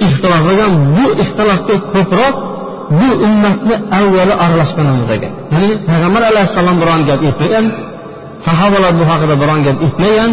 ixtilof 0.06 0.44
ekan? 0.52 0.72
Bu 0.96 1.04
ixtilofga 1.22 1.76
ko'proq 1.92 2.34
bu 2.98 3.08
ummatni 3.26 3.74
avvali 3.98 4.34
aralashganimiz 4.44 5.08
ekan. 5.16 5.32
Ya'ni 5.52 5.68
payg'ambar 5.88 6.22
alayhissalom 6.30 6.76
biron 6.82 7.00
gap 7.08 7.20
aytmagan 7.28 7.66
sahobalar 8.46 8.92
bu 9.00 9.04
haqida 9.10 9.34
biron 9.42 9.60
gap 9.66 9.76
aytmagan 9.86 10.30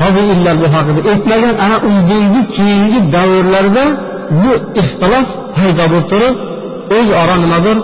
tobiinlar 0.00 0.56
bu 0.62 0.66
haqida 0.74 1.00
aytmagan 1.12 1.54
ana 1.64 1.76
undangi 1.88 2.42
keyingi 2.56 3.00
davrlarda 3.14 3.84
bu 4.42 4.52
ixtilof 4.80 5.26
paydo 5.56 5.84
bo'lib 5.92 6.06
turib 6.12 6.34
o'zaro 6.96 7.36
nimadir 7.44 7.76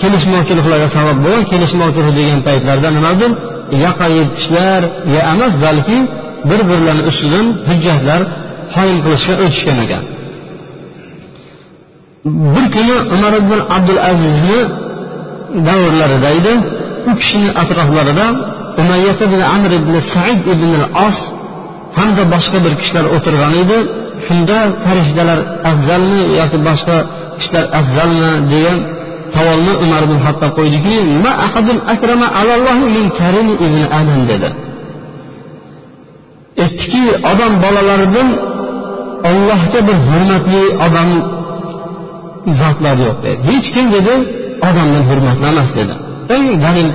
kelishmovchiliklarga 0.00 0.88
sabab 0.96 1.18
bo'lgan 1.24 1.44
kelishmovchilik 1.52 2.14
degan 2.20 2.40
paytlarda 2.48 2.88
nimadir 2.98 3.30
yaqa 3.84 4.06
yetishlar 4.18 4.82
ya 5.14 5.20
emas 5.32 5.54
balki 5.64 5.98
bir 6.48 6.60
birlarini 6.70 7.04
ustidan 7.10 7.46
hujjatlar 7.68 8.20
qoyim 8.74 8.98
qilishga 9.04 9.34
o'tishgan 9.44 9.78
ekan. 9.84 10.04
Bir 12.54 12.66
kuni 12.74 12.96
umar 13.14 13.32
ibn 13.42 13.58
abdul 13.76 14.00
azizni 14.10 14.60
davrlarida 15.68 16.30
edi 16.38 16.52
u 17.08 17.12
kishini 17.20 17.50
atroflarida 17.62 18.26
umayyat 18.82 19.18
ibn 19.26 19.40
amr 19.54 19.70
ibn 19.80 19.94
said 20.12 20.40
ibn 20.54 20.70
al 20.80 20.86
os 21.06 21.18
hamda 21.98 22.22
boshqa 22.34 22.58
bir 22.64 22.72
kishilar 22.80 23.06
o'tirgan 23.16 23.54
edi 23.62 23.78
shunda 24.26 24.58
farishtalar 24.84 25.38
afzalmi 25.70 26.20
yoki 26.38 26.58
boshqa 26.68 26.96
kishilar 27.38 27.64
afzalmi 27.78 28.30
degan 28.52 28.78
savolni 29.34 29.72
umar 29.84 30.02
ibn 30.06 30.18
hattob 30.26 30.50
qo'ydiki 30.58 30.96
dedi. 34.30 34.48
Aytdiki 36.64 37.02
odam 37.30 37.52
bolalaridan 37.64 38.28
ollohga 39.28 39.80
bir 39.88 39.96
hurmatli 40.08 40.62
odam 40.86 41.10
zotlar 42.60 42.96
yo'q 43.06 43.18
dedi. 43.26 43.40
Hech 43.50 43.66
kim 43.74 43.86
dedi 43.96 44.14
odamdan 44.68 45.02
hurmatli 45.08 45.44
emas 45.52 45.70
dedi. 45.78 45.94
Eng 46.34 46.46
dalil 46.64 46.88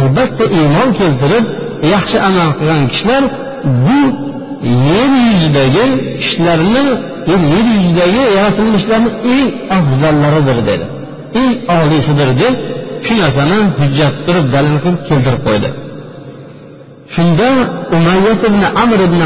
albatta 0.00 0.44
iymon 0.58 0.88
keltirib 0.98 1.44
yaxshi 1.94 2.16
amal 2.28 2.50
qilgan 2.58 2.82
kishilar 2.92 3.22
bu 3.86 4.00
yer 4.88 5.10
yuzidagi 5.26 5.86
kishilarni 6.20 6.84
yer 7.30 7.66
yuzidagi 7.74 8.22
yaratilmishlarni 8.36 9.10
eng 9.34 9.48
afzallaridir 9.76 10.58
dedi. 10.68 10.86
Eng 11.40 11.52
oliysidir 11.78 12.30
deb 12.42 12.54
shu 13.06 13.12
narsani 13.22 13.58
hujjat 13.78 14.14
qilib 14.26 14.46
dalil 14.54 14.76
qilib 14.84 15.00
keltirib 15.08 15.42
qo'ydi. 15.46 15.68
Shunda 17.14 17.48
umayyat 17.96 18.40
ibn 18.48 18.62
amr 18.82 19.00
ibn 19.08 19.20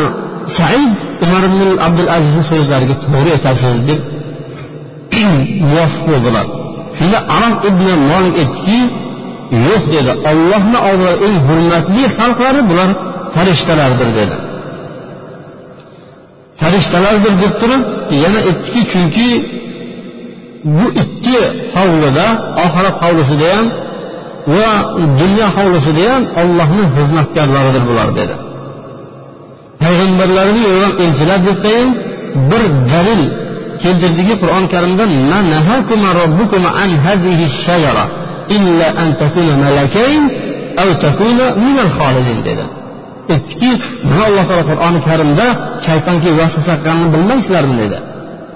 said 0.57 0.90
umar 1.25 1.42
ibn 1.51 1.61
abdul 1.87 2.11
azizni 2.16 2.42
so'zlariga 2.51 2.94
to'g'ri 3.05 3.31
aytasiz 3.37 3.77
deb 3.88 4.01
muvofiq 5.68 6.03
bo'ldilar. 6.11 6.46
Shunda 6.98 7.18
anas 7.37 7.57
ibn 7.70 7.87
molik 8.11 8.35
aytdiki 8.42 8.81
yo'q 9.66 9.83
dedi 9.94 10.12
ollohni 10.31 10.79
oldida 10.88 11.12
eng 11.27 11.37
hurmatli 11.46 12.03
xalqlari 12.18 12.61
bular 12.70 12.90
farishtalardir 13.35 14.09
dedi. 14.18 14.37
Farishtalardir 16.61 17.33
deb 17.42 17.53
turib 17.61 17.83
yana 18.22 18.40
aytdiki 18.48 18.81
chunki 18.92 19.29
bu 20.77 20.87
ikki 21.03 21.38
hovlida 21.74 22.27
oxirat 22.64 22.96
hovlisida 23.03 23.48
ham 23.57 23.66
va 24.57 24.70
dunyo 25.20 25.46
hovlisida 25.57 26.05
ham 26.12 26.22
ollohni 26.42 26.85
xizmatkorlaridir 26.96 27.83
bular 27.90 28.09
dedi. 28.20 28.35
Payg'ambarlarni 29.83 30.61
yo'rgan 30.68 30.92
elchilar 31.05 31.38
deb 31.48 31.59
qo'ying 31.66 31.90
bir 32.50 32.62
dalil 32.92 33.22
keltirdiki 33.85 34.35
qur'oni 34.42 34.68
karimda 34.75 35.05
dedi. 42.49 42.64
Aytdiki 43.35 43.70
nima 44.09 44.25
alloh 44.29 44.44
taolo 44.49 44.64
qur'oni 44.70 45.01
karimda 45.09 45.47
shaytonga 45.87 46.31
vasvasa 46.40 46.73
qilganini 46.79 47.09
bilmaysizlarmi? 47.14 47.75
dedi. 47.83 47.99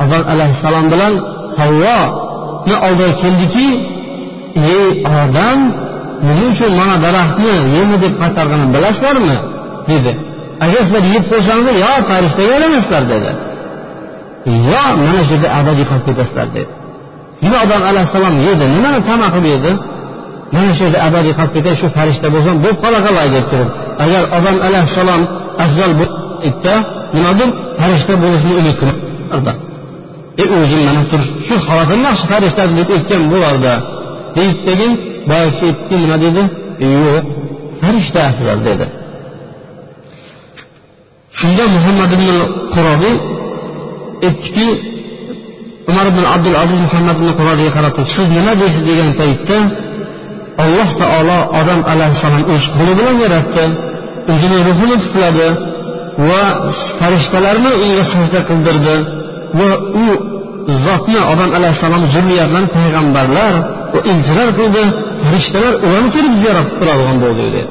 Avval 0.02 0.24
alayhissalom 0.32 0.86
bilan 0.92 1.12
havvoni 1.60 2.74
oldiga 2.86 3.12
keldiki 3.22 3.66
ey 4.74 4.86
odam 5.20 5.58
nima 6.26 6.44
uchun 6.52 6.72
mana 6.80 6.94
daraxtni 7.04 7.52
yema 7.76 7.96
deb 8.04 8.14
qaytarganini 8.22 8.70
bilasizlarmi? 8.76 9.36
dedi. 9.90 10.12
Agar 10.64 10.80
sizlar 10.86 11.04
yeb 11.14 11.24
qo'ysangiz 11.32 11.76
yo 11.84 11.92
farishtaga 12.10 12.50
aylanasizlar 12.56 13.04
dedi. 13.14 13.30
Yo 14.46 14.83
mana 15.01 15.20
shu 15.27 15.33
yerda 15.35 15.48
abadiy 15.59 15.87
qolib 15.90 16.05
ketasizlar 16.09 16.48
dedi. 16.57 16.70
Nima 17.44 17.59
odam 17.64 17.83
alayhissalom 17.90 18.35
yedi 18.48 18.64
nimani 18.74 19.01
tama 19.09 19.27
qilib 19.35 19.48
yedi? 19.55 19.72
Mana 20.55 20.70
shu 20.77 20.83
yerda 20.87 20.98
abadiy 21.09 21.35
qolib 21.38 21.53
ketay 21.57 21.74
shu 21.81 21.87
farishta 21.96 22.27
bo'lsam 22.35 22.57
bo'lib 22.62 22.79
qola 22.85 22.98
qolay 23.07 23.29
deb 23.37 23.44
turib. 23.51 23.70
Agar 24.05 24.22
odam 24.38 24.57
alayhissalom 24.68 25.22
afzal 25.64 25.92
bo'lsa 26.01 26.74
nimadir 27.16 27.48
farishta 27.79 28.14
bo'lishni 28.22 28.53
umid 28.61 28.77
qilardi. 28.81 29.53
E 30.42 30.44
o'zim 30.59 30.81
mana 30.88 31.03
turib 31.11 31.29
shu 31.46 31.55
holatim 31.68 32.01
yaxshi 32.09 32.27
farishta 32.33 32.62
deb 32.79 32.88
aytgan 32.96 33.22
bo'lardi. 33.33 33.74
Deydi 34.37 34.57
boyagi 34.66 34.88
boya 35.29 35.44
aytdiki 35.48 35.96
nima 36.03 36.16
dedi? 36.24 36.42
Yo'q 37.05 37.24
farishta 37.81 38.20
afzal 38.31 38.59
dedi. 38.68 38.87
Shunda 41.38 41.64
muhammad 41.77 42.11
ibn 42.16 42.29
qurobiy 42.74 43.14
aytdiki 44.26 44.68
umar 45.90 46.07
ibn 46.12 46.22
abdul 46.35 46.57
aziz 46.64 46.81
muhammad 46.87 47.16
ibn 47.20 47.28
qurodiga 47.38 47.70
qarab 47.76 47.92
turib 47.96 48.11
siz 48.16 48.26
nima 48.37 48.52
deysiz? 48.61 48.83
degan 48.90 49.11
paytda 49.20 49.59
alloh 50.64 50.88
taolo 51.00 51.38
odam 51.61 51.81
alayhissalom 51.92 52.42
o'z 52.54 52.64
qo'li 52.76 52.92
bilan 52.98 53.16
yaratdi 53.24 53.64
o'zini 54.33 54.59
ruhini 54.68 54.96
pufladi 55.02 55.48
va 56.28 56.42
farishtalarni 57.00 57.72
unga 57.85 58.04
sajda 58.12 58.40
qildirdi 58.48 58.96
va 59.59 59.70
u 60.04 60.07
zotni 60.85 61.20
odam 61.33 61.50
alayhissalom 61.59 62.02
zurriyatlarini 62.14 62.70
payg'ambarlar 62.76 63.54
va 63.92 64.00
elchilar 64.12 64.48
qildi 64.59 64.83
farishtalar 65.24 65.72
ularni 65.87 66.11
kelib 66.16 66.35
ziyorat 66.40 66.68
qiladigan 66.78 67.16
bo'ldi 67.24 67.42
dedi. 67.46 67.62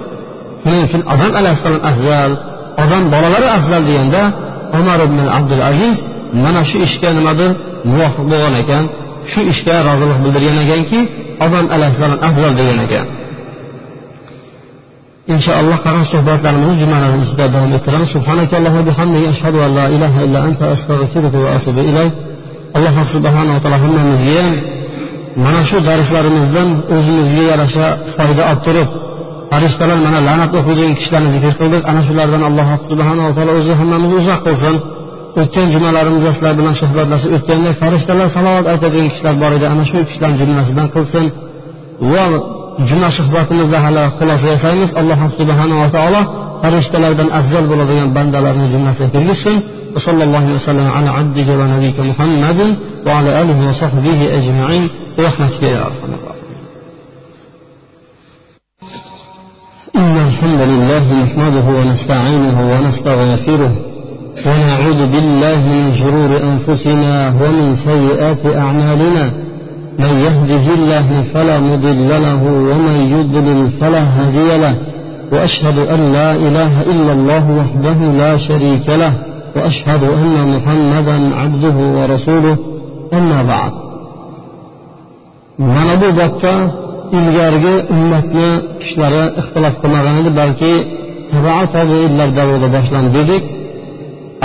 Shuning 0.62 0.82
uchun 0.88 1.02
odam 1.14 1.32
alayhissalom 1.40 1.82
afzal 1.92 2.32
odam 2.84 3.04
bolalari 3.14 3.48
afzal 3.58 3.82
deganda 3.90 4.22
umar 4.80 5.00
ibn 5.08 5.20
abdul 5.38 5.64
aziz 5.72 5.96
mana 6.44 6.62
shu 6.70 6.78
ishga 6.88 7.10
nimadir 7.18 7.52
muvofiq 7.92 8.26
bo'lgan 8.32 8.56
ekan 8.62 8.84
shu 9.32 9.42
ishga 9.54 9.76
rozilik 9.88 10.20
bildirgan 10.24 10.58
ekanki 10.66 11.00
odam 11.46 11.66
alayhissalom 11.76 12.20
afzal 12.28 12.52
degan 12.60 12.80
ekan. 12.88 13.08
Inshaalloh 15.34 15.78
qaran 15.86 16.06
suhbatlarimizni 16.14 16.76
juma 16.82 16.98
ichida 17.24 17.46
davom 17.56 17.72
ettiramiz. 17.78 18.10
Subhanakallohu 18.16 18.80
bihamdika 18.90 19.28
ashhadu 19.34 19.58
an 19.66 19.72
la 19.80 19.86
ilaha 19.96 20.20
illa 20.26 20.40
anta 20.48 20.66
astag'firuka 20.76 21.38
va 21.44 21.50
atubu 21.58 21.82
ilayk. 21.92 22.14
Alloh 22.78 22.96
subhanava 23.16 23.60
taolo 23.64 23.78
hammamizga 23.84 24.44
mana 25.46 25.62
shu 25.70 25.78
darslarimizdan 25.90 26.70
o'zimizga 26.96 27.44
yarasha 27.52 27.86
foyda 28.16 28.44
olib 28.52 28.62
turib 28.66 28.90
farishtalar 29.52 30.00
mana 30.06 30.20
la'nat 30.28 30.52
o'qiydigan 30.60 30.94
kishilarni 31.00 31.30
zikr 31.36 31.54
qildik. 31.60 31.82
Ana 31.92 32.02
shulardan 32.08 32.42
alloh 32.50 32.68
subhanava 32.92 33.32
taolo 33.38 33.52
o'zi 33.60 33.74
hammamizni 33.80 34.16
uzoq 34.22 34.40
qilsin. 34.48 34.76
O'tgan 35.42 35.68
jumalarimizda 35.76 36.30
sizlar 36.36 36.54
bilan 36.60 36.74
suhbatlashib 36.82 37.32
o'tganda 37.38 37.72
farishtalar 37.82 38.28
salovat 38.38 38.66
aytadigan 38.74 39.08
kishilar 39.14 39.36
bor 39.44 39.52
edi 39.58 39.66
ana 39.74 39.84
shu 39.90 39.98
kishilarni 40.10 40.38
jumlasidan 40.42 40.88
qilsin 40.96 41.26
va 42.14 42.26
juma 42.90 43.10
suhbatimizda 43.20 43.78
hali 43.86 44.02
xulosa 44.18 44.48
yasaymiz 44.54 44.90
alloh 45.00 45.20
subhanava 45.40 45.88
taolo 45.96 46.22
farishtalardan 46.64 47.30
afzal 47.40 47.66
bo'ladigan 47.72 48.08
bandalarni 48.18 48.66
jumlasiga 48.74 49.08
kirgizsin 49.16 49.58
وصلى 49.96 50.24
الله 50.28 50.46
وسلم 50.56 50.88
على 50.98 51.10
عبدك 51.18 51.50
ونبيك 51.60 51.98
محمد 52.10 52.60
وعلى 53.08 53.30
آله 53.42 53.58
وصحبه 53.70 54.20
أجمعين 54.38 54.84
برحمتك 55.18 55.62
يا 55.64 55.80
أرحم 55.88 56.12
الراحمين 56.18 56.60
إن 59.96 60.16
الحمد 60.28 60.62
لله 60.72 61.06
نحمده 61.24 61.68
ونستعينه 61.80 62.58
ونستغفره 62.72 63.72
ونعوذ 64.46 65.08
بالله 65.08 65.60
من 65.70 65.96
شرور 65.96 66.32
أنفسنا 66.44 67.34
ومن 67.42 67.76
سيئات 67.76 68.56
أعمالنا. 68.56 69.32
من 70.00 70.14
يهده 70.28 70.74
الله 70.74 71.24
فلا 71.34 71.60
مضل 71.60 72.10
له 72.10 72.44
ومن 72.44 72.98
يضلل 73.16 73.70
فلا 73.80 74.04
هادي 74.04 74.58
له. 74.58 74.76
وأشهد 75.32 75.78
أن 75.80 76.14
لا 76.14 76.32
إله 76.36 76.82
إلا 76.82 77.12
الله 77.14 77.52
وحده 77.60 78.00
لا 78.24 78.38
شريك 78.38 78.90
له. 78.90 79.14
وأشهد 79.56 80.04
أن 80.04 80.36
محمدا 80.56 81.36
عبده 81.36 81.78
ورسوله. 81.98 82.58
أما 83.14 83.44
بعد. 83.44 83.72
mana 85.58 86.02
bu 86.02 86.10
bobda 86.20 86.54
ilgarigi 87.18 87.76
ummatni 87.94 88.50
kishilari 88.80 89.24
ixtilof 89.40 89.76
qilmagan 89.82 90.16
edi 90.22 90.32
balki 90.40 90.74
tabaa 91.32 91.64
tobiinlar 91.76 92.30
davrida 92.38 92.68
boshlandi 92.76 93.12
dedik 93.18 93.44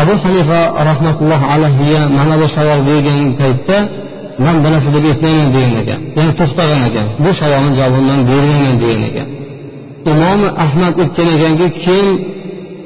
abu 0.00 0.14
hanifa 0.24 0.60
rahmatulloh 0.90 1.40
alayhiga 1.54 2.00
mana 2.18 2.34
bu 2.40 2.46
savol 2.56 2.80
bergan 2.88 3.20
paytda 3.40 3.78
man 4.44 4.56
bu 4.62 4.68
narsa 4.74 4.90
deb 4.96 5.04
aytmayman 5.10 5.48
degan 5.56 5.74
ekan. 5.82 6.00
Ya'ni 6.16 6.32
to'xtagan 6.40 6.82
ekan. 6.88 7.06
Bu 7.24 7.30
savolni 7.40 7.72
javobini 7.80 8.06
man 8.10 8.20
bermayman 8.30 8.76
degan 8.82 9.02
ekan. 9.10 9.28
Imom 10.12 10.40
ahmad 10.64 10.94
aytgan 11.02 11.28
ekanki 11.36 11.66
kim 11.84 12.06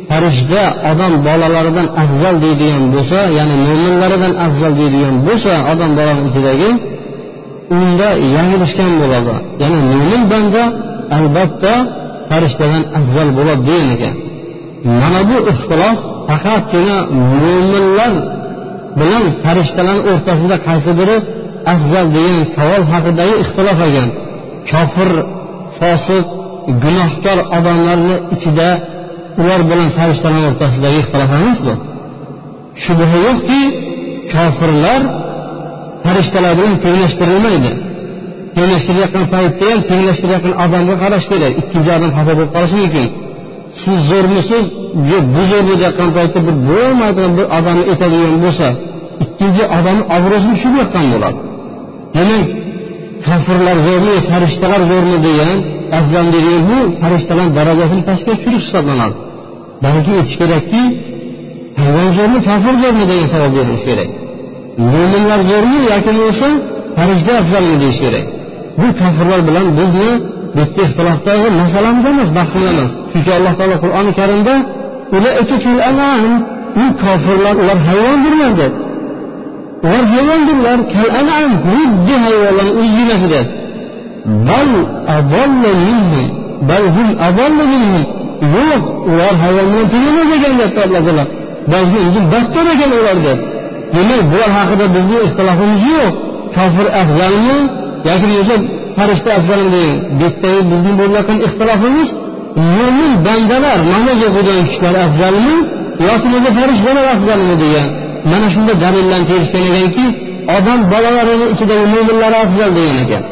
farishta 0.09 0.63
odam 0.91 1.13
bolalaridan 1.27 1.87
afzal 2.03 2.35
deydigan 2.45 2.85
bo'lsa 2.95 3.21
ya'ni 3.39 3.55
mo'minlaridan 3.67 4.33
afzal 4.47 4.73
deydigan 4.81 5.17
bo'lsa 5.27 5.53
odam 5.73 5.91
bolani 5.99 6.23
ichidagi 6.29 6.71
unda 7.79 8.09
yanglishgan 8.37 8.93
bo'ladi. 9.01 9.35
Ya'ni 9.63 9.79
mo'min 9.91 10.23
banda 10.33 10.63
albatta 11.19 11.73
farishtadan 12.31 12.83
afzal 12.99 13.29
bo'ladi 13.39 13.63
degan 13.69 13.89
ekan. 13.97 14.15
Mana 15.01 15.21
bu 15.31 15.37
ixtilof 15.53 15.99
faqatgina 16.29 16.99
mo'minlar 17.43 18.13
bilan 19.01 19.25
farishtalar 19.43 19.97
o'rtasida 20.11 20.57
qaysi 20.67 20.91
biri 21.01 21.17
afzal 21.75 22.07
degan 22.17 22.39
savol 22.57 22.83
haqidagi 22.93 23.35
ixtilof 23.43 23.79
ekan 23.89 24.09
kofir 24.71 25.11
fosiq 25.79 26.27
gunohkor 26.83 27.39
odamlarni 27.57 28.17
ichida 28.35 28.69
ular 29.41 29.61
bilan 29.71 29.89
farishtalar 29.99 30.43
o'rtasidagi 30.51 30.97
ixtilof 31.03 31.31
emas 31.39 31.59
bu 31.67 31.75
shubha 32.85 33.17
yo'qki 33.27 33.61
kofirlar 34.35 35.03
farishtalar 36.05 36.53
bilan 36.59 36.75
tenglashtirilmaydi. 36.85 37.71
Tenglashtirayotgan 38.57 39.25
paytda 39.35 39.65
ham 39.71 39.81
tenglashtirayotgan 39.91 40.55
odamga 40.65 40.95
qarash 41.03 41.27
kerak. 41.31 41.53
Ikkinchi 41.61 41.91
odam 41.97 42.11
xafa 42.17 42.33
bo'lib 42.39 42.51
qolishi 42.57 42.77
mumkin. 42.83 43.07
Siz 43.83 43.99
zo'rmisiz 44.11 44.65
yo'q 45.11 45.25
bu 45.35 45.43
zo'r 45.51 45.65
deyotgan 45.71 46.11
paytda 46.17 46.39
bir 46.47 46.57
bo'lmaydigan 46.69 47.33
bir 47.39 47.47
odamni 47.59 47.85
aytadigan 47.93 48.37
bo'lsa 48.45 48.67
ikkinchi 49.25 49.63
odamni 49.77 50.05
obro'sini 50.17 50.55
tushirayotgan 50.57 51.07
bo'ladi 51.13 51.39
demak 52.17 52.45
kofirlar 53.27 53.77
zo'rmi 53.89 54.15
farishtalar 54.31 54.83
zo'rmi 54.91 55.17
degan 55.27 55.57
afzal 55.99 56.27
degan 56.37 56.59
bu 56.69 56.79
farishtalar 57.03 57.49
darajasini 57.59 58.03
pastga 58.09 58.33
tushirish 58.39 58.65
hisoblanadi 58.67 59.17
balki 59.85 60.11
aytish 60.19 60.37
kerakki 60.41 60.83
hayvon 61.81 62.09
zo'rmi 62.19 62.39
kofir 62.49 62.75
zo'rmi 62.83 63.05
degan 63.11 63.27
savol 63.35 63.51
berilishi 63.57 63.87
kerak 63.91 64.11
mo'minlar 64.93 65.41
zo'rmi 65.51 65.79
yoki 65.91 66.11
bo'lmasa 66.19 66.49
farishta 66.97 67.33
afzalmi 67.41 67.77
deyish 67.83 68.01
kerak 68.05 68.27
bu 68.81 68.87
kofirlar 69.01 69.41
bilan 69.49 69.67
bizni 69.79 70.11
bu 70.55 70.59
yerda 70.61 70.83
ixtilofdagi 70.87 71.49
masalamiz 71.63 72.05
emas 72.13 72.31
bahsimiz 72.39 72.71
emas. 72.75 72.91
Chunki 73.11 73.31
alloh 73.39 73.53
taolo 73.59 73.77
qur'oni 73.85 74.13
karimda 74.19 74.55
u 76.83 76.85
kofirlar 77.03 77.55
ular 77.63 77.79
hayvondirlar 77.89 78.53
deb 78.61 78.73
ular 79.87 80.05
hayvondirlar 80.15 80.79
kal 80.95 81.11
anam 81.21 81.51
xuddi 81.67 82.15
hayvonlarni 82.25 82.73
o'zginasida 82.83 83.41
bal 84.49 84.71
bal 86.69 86.83
hum 87.73 87.95
yo'q 88.55 88.85
ular 89.11 89.35
hayvon 89.43 89.67
bilan 89.73 89.87
teng 89.93 90.05
emas 90.11 90.29
ekan 90.37 90.53
deyapti 90.59 90.81
alloh 90.87 91.03
taolo. 91.07 91.25
Balki 91.73 91.99
undan 92.07 92.25
battar 92.33 92.67
ekan 92.75 92.91
ular 92.99 93.19
deb 93.27 93.39
demak 93.95 94.23
bular 94.31 94.51
haqida 94.59 94.87
bizni 94.97 95.19
ixtilofimiz 95.27 95.83
yo'q. 95.95 96.13
Kofir 96.57 96.87
afzalmi 97.01 97.59
yoki 98.09 98.27
bo'lmasa 98.31 98.57
farishta 98.97 99.33
bu 99.49 99.53
yerdagi 99.53 100.61
bizni 100.71 100.93
bo'layotgan 101.01 101.39
ixtilofimiz 101.47 102.09
mo'min 102.75 103.13
bandalar 103.27 103.79
namoz 103.93 104.19
o'qigan 104.29 104.61
kishilar 104.69 104.95
afzalmi 105.07 105.57
yoki 106.09 106.27
bo'lmasa 106.33 106.51
farishtalar 106.59 107.07
afzalmi 107.15 107.55
degan 107.65 107.87
mana 108.31 108.47
shunda 108.55 108.73
dalillarni 108.85 109.27
terishgan 109.31 109.65
ekanki 109.71 110.07
odam 110.57 110.81
bolalarini 110.93 111.47
ichidagi 111.55 111.87
mo'minlar 111.95 112.33
afzal 112.45 112.71
degan 112.79 112.99
ekan. 113.05 113.23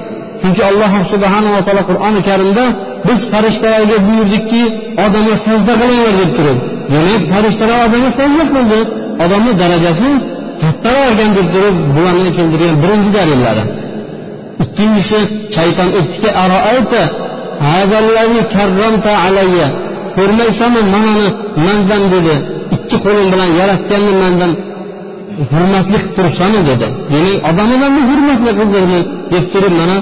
Chunki 0.40 0.62
alloh 0.70 0.92
subhanava 1.12 1.60
taolo 1.66 1.82
qur'oni 1.90 2.20
karimda 2.28 2.64
biz 3.06 3.20
farishtalarga 3.32 3.96
buyurdikki 4.06 4.62
odamga 5.04 5.36
sajda 5.46 5.72
qilinglar 5.80 6.14
deb 6.22 6.30
turib 6.38 6.58
demak 6.92 7.22
farishtalar 7.32 7.78
odamga 7.86 8.10
sajda 8.18 8.44
qildi 8.52 8.80
odamni 9.24 9.52
darajasi 9.62 10.10
kattaroq 10.62 11.06
ekan 11.14 11.30
deb 11.38 11.46
turib 11.54 11.76
bularni 11.94 12.30
keltirgan 12.38 12.74
birinchi 12.82 13.10
dalillari 13.18 13.64
ikkinchisi 14.62 15.18
shayton 15.56 15.88
aytdiki 15.98 16.28
ko'rmaysanmi 20.16 20.82
manani 20.94 21.26
mandan 21.66 22.02
dedi. 22.14 22.34
Ikki 22.76 22.96
qo'lim 23.04 23.26
bilan 23.32 23.50
yaratganni 23.60 24.12
mandan 24.22 24.52
hurmatli 25.52 25.98
qilib 26.02 26.12
turibsanmi 26.16 26.60
dedi 26.70 26.86
demak 27.12 27.34
odamlarni 27.48 28.00
hurmatli 28.10 28.50
qildirdi 28.58 29.00
deb 29.32 29.44
turib 29.52 29.74
mana 29.80 29.96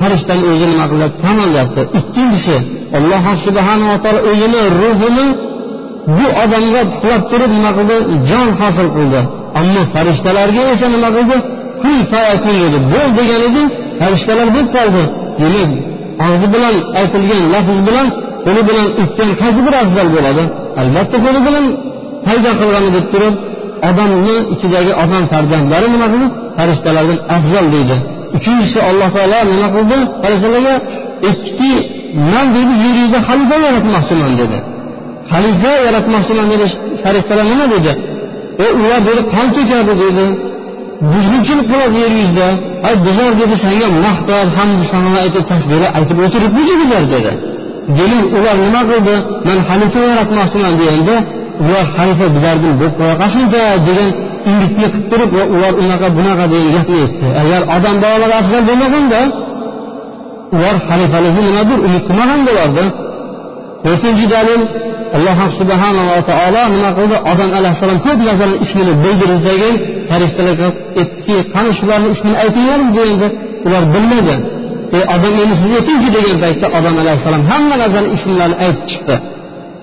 farishtani 0.00 0.42
o'zi 0.52 0.66
nima 0.72 0.86
qiladi 0.92 1.14
tan 1.22 1.36
ikkinchisi 2.00 2.56
alloh 2.98 3.24
subhanava 3.46 3.96
taolo 4.04 4.20
o'zini 4.30 4.60
ruhini 4.80 5.26
bu 6.16 6.26
odamga 6.42 6.82
puklab 6.92 7.22
turib 7.30 7.50
nima 7.56 7.70
qildi? 7.78 7.96
Jon 8.30 8.48
hosil 8.60 8.88
qildi. 8.96 9.20
Ammo 9.60 9.82
farishtalarga 9.94 10.62
esa 10.72 10.86
nima 10.94 11.08
qildi? 11.16 11.36
Kun 11.82 11.98
fayakun 12.12 12.56
dedi. 12.62 12.78
Bo'l 12.92 13.08
degan 13.18 13.42
edi. 13.48 13.62
Farishtalar 14.00 14.48
bo'lib 14.54 14.68
qoldi. 14.76 15.02
Demak 15.40 15.70
og'zi 16.26 16.46
bilan 16.54 16.74
aytilgan 17.00 17.42
lafz 17.54 17.78
bilan 17.88 18.06
qo'li 18.46 18.62
bilan 18.68 18.86
aytgan 19.02 19.30
qaysi 19.40 19.60
biri 19.66 19.76
afzal 19.84 20.08
bo'ladi? 20.16 20.42
Albatta 20.80 21.16
qo'li 21.24 21.40
bilan 21.46 21.64
paydo 22.26 22.50
qilgani 22.60 22.90
deb 22.96 23.06
turib 23.12 23.34
odamni 23.88 24.36
ichidagi 24.54 24.92
odam 25.02 25.24
farzandlari 25.32 25.86
nima 25.94 26.06
qildi? 26.12 26.26
Farishtalardan 26.58 27.18
afzal 27.36 27.66
deydi. 27.74 27.96
Uchinchisi 28.36 28.78
alloh 28.90 29.08
taolo 29.16 29.38
nima 29.52 29.68
qildi? 29.76 29.96
Farishtalarga 30.22 30.74
aytdiki 31.28 31.72
man 32.32 32.46
deydi 32.56 32.74
yer 32.84 32.94
yuzida 33.00 33.18
xalifa 33.28 33.56
yaratmoqchiman 33.66 34.32
dedi. 34.40 34.58
Xalifa 35.32 35.72
yaratmoqchiman 35.86 36.46
dedi. 36.52 36.66
Farishtalar 37.04 37.46
nima 37.52 37.66
dedi? 37.74 37.92
E 38.64 38.66
ular 38.80 39.00
dedi 39.08 39.22
qon 39.34 39.46
to'kadi 39.56 39.94
dedi. 40.04 40.24
Buzg'unchilik 41.08 41.66
qiladi 41.70 41.96
yer 42.04 42.12
yuzida 42.20 42.48
ay 42.86 42.94
bizlar 43.06 43.32
dedi 43.40 43.54
sanga 43.64 43.86
maqtab 44.06 44.48
hamdu 44.58 44.84
sanolar 44.92 45.20
aytib 45.26 45.44
tasbehlar 45.52 45.90
aytib 45.98 46.16
o'tiribmiz 46.24 46.68
bizlar 46.80 47.04
dedi. 47.14 47.32
Demak 47.98 48.26
ular 48.38 48.56
nima 48.64 48.82
qildi? 48.90 49.14
Man 49.48 49.58
xalifa 49.68 49.98
yaratmoqchiman 50.10 50.74
deganda 50.80 51.16
ular 51.64 51.84
xalifa 51.96 52.26
bizlardan 52.34 52.72
bo'lib 52.78 52.94
qo'ya 52.98 53.14
qolsinda 53.22 53.60
degan 53.88 54.08
umidni 54.50 54.86
qilib 54.92 55.04
turib 55.10 55.30
va 55.38 55.44
ular 55.54 55.72
unaqa 55.82 56.08
bunaqa 56.18 56.44
degan 56.52 56.70
gapni 56.76 56.96
aytdi. 57.04 57.26
Agar 57.42 57.60
odam 57.76 57.96
bolalari 58.02 58.34
afzal 58.40 58.62
bo'lmaganda 58.68 59.20
ular 60.56 60.76
xalifalikni 60.88 61.42
nimadir 61.48 61.78
umid 61.86 62.02
qilmagan 62.08 62.40
bo'lardi 62.48 62.84
to'rtinchi 63.84 64.26
dalil 64.34 64.62
alloh 65.16 65.38
subhanava 65.60 66.16
taolo 66.30 66.62
nima 66.74 66.90
qildi 66.98 67.16
odam 67.32 67.50
alayhissalom 67.58 67.98
ko'p 68.06 68.18
narsalarni 68.28 68.58
ismini 68.64 68.92
bildirgan 69.04 69.74
farishtalarga 70.10 70.68
aytdiki 71.00 71.36
qani 71.54 71.70
shularni 71.78 72.08
ismini 72.14 72.36
aytinglar 72.44 72.80
deganda 72.96 73.28
ular 73.66 73.84
bilmadi 73.94 74.36
ey 74.96 75.02
odam 75.14 75.34
endi 75.42 75.54
siz 75.60 75.70
aytingchi 75.78 76.08
degan 76.16 76.36
paytda 76.44 76.66
odam 76.78 76.94
alayhissalom 77.02 77.42
hamma 77.50 77.74
narsani 77.82 78.08
ismlarini 78.16 78.56
aytib 78.64 78.84
chiqdi 78.90 79.16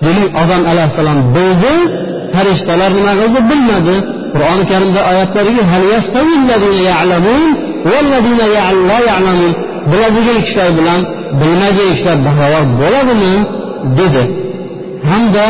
demak 0.04 0.30
odam 0.42 0.62
alayhissalom 0.72 1.18
bildi 1.36 1.74
farishtalar 2.34 2.90
nima 2.98 3.12
qildi 3.20 3.40
bilmadi 3.50 3.96
qur'oni 4.34 4.64
karimda 4.70 5.00
oyatlarga 5.10 5.62
biladigan 9.90 10.38
kishilar 10.44 10.70
bilan 10.78 11.00
bilmagan 11.40 11.88
kishilar 11.92 12.18
barobar 12.26 12.64
bo'ladimi 12.80 13.34
dedi. 13.98 14.24
Hamda 15.10 15.46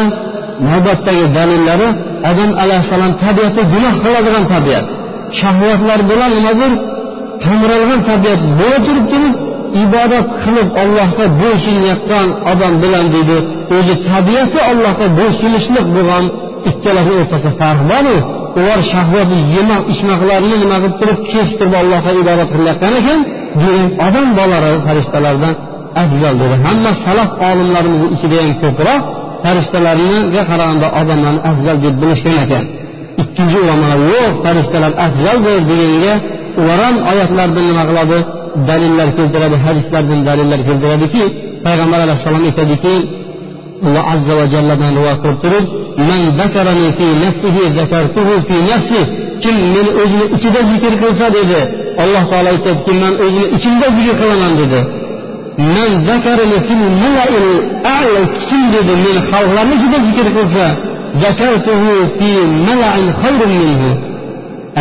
navbatdagi 0.69 1.25
dalillari 1.37 1.89
odam 2.31 2.51
alayhissalom 2.63 3.13
tabiati 3.25 3.61
gunoh 3.73 3.95
qiladigan 4.05 4.45
tabiat. 4.55 4.87
Shahvatlar 5.41 6.01
bilan 6.11 6.31
nimadir 6.37 6.73
qamiralgan 7.45 8.01
tabiat 8.11 8.41
bo'la 8.59 8.79
turib 8.87 9.07
turib 9.13 9.35
ibodat 9.85 10.27
qilib 10.43 10.69
allohga 10.83 11.27
bo'ysunayotgan 11.41 12.29
odam 12.53 12.75
bilan 12.83 13.07
deydi 13.15 13.39
o'zi 13.77 13.95
tabiati 14.11 14.59
allohga 14.71 15.07
bo'ysunishlik 15.19 15.87
bo'lgan 15.97 16.25
ikkalasini 16.71 17.17
o'rtasida 17.23 17.53
farq 17.61 17.83
boru. 17.93 18.17
Ular 18.61 18.81
shahvati 18.93 19.37
yemoq 19.55 19.83
ichmoqlarni 19.93 20.57
nima 20.63 20.77
qilib 20.83 20.95
turib 21.01 21.19
kesib 21.31 21.57
turib 21.61 21.75
allohga 21.83 22.11
ibodat 22.23 22.49
qilayotgan 22.55 22.93
ekan 23.01 23.21
demak 23.61 23.93
odam 24.07 24.29
bolalari 24.39 24.79
farishtalardan 24.87 25.55
Ah, 25.95 26.03
afzal 26.03 26.35
dedi. 26.43 26.57
Hamma 26.67 26.91
salaf 27.07 27.31
olimlarimizni 27.49 28.09
ichida 28.17 28.37
ham 28.43 28.53
ko'proq 28.63 29.03
farishtalarga 29.45 30.43
qaraganda 30.51 30.89
odamlarni 31.01 31.41
afzal 31.51 31.77
ah, 31.79 31.83
deb 31.85 31.95
bilishgan 32.03 32.37
ekan. 32.45 32.65
Ikkinchi 33.23 33.57
ulamolar 33.65 34.01
yo'q 34.15 34.33
farishtalar 34.45 34.93
ah, 34.97 35.05
afzaldir 35.07 35.59
deganga 35.71 36.15
ular 36.61 36.79
ham 36.85 36.97
oyatlardan 37.11 37.65
nima 37.71 37.85
qiladi? 37.91 38.19
Dalillar 38.69 39.09
keltiradi 39.19 39.57
hadislardan 39.65 40.21
dalillar 40.29 40.61
keltiradiki 40.69 41.23
payg'ambar 41.67 41.99
alayhissalom 42.07 42.43
aytadiki 42.49 42.95
alloh 43.87 44.05
azza 44.15 44.33
va 44.39 44.45
jalladan 44.55 44.91
rivoyat 44.97 45.19
qilib 45.23 45.39
turib 45.45 45.65
kim 49.43 49.57
meni 49.75 49.91
o'zini 50.03 50.27
ichida 50.37 50.61
zikr 50.71 50.93
qilsa 51.03 51.27
dedi. 51.39 51.61
Alloh 52.03 52.23
taolo 52.31 52.49
aytadiki 52.55 52.93
man 53.03 53.13
o'zini 53.25 53.47
ichimda 53.57 53.87
zikr 53.97 54.15
qilaman 54.21 54.53
dedi. 54.61 54.81
Kim 58.49 58.63
dedi 58.75 58.93
meni 59.05 59.21
xalqlarni 59.31 59.75
ichida 59.79 59.99
zikr 60.07 60.27
qilsa 60.37 60.67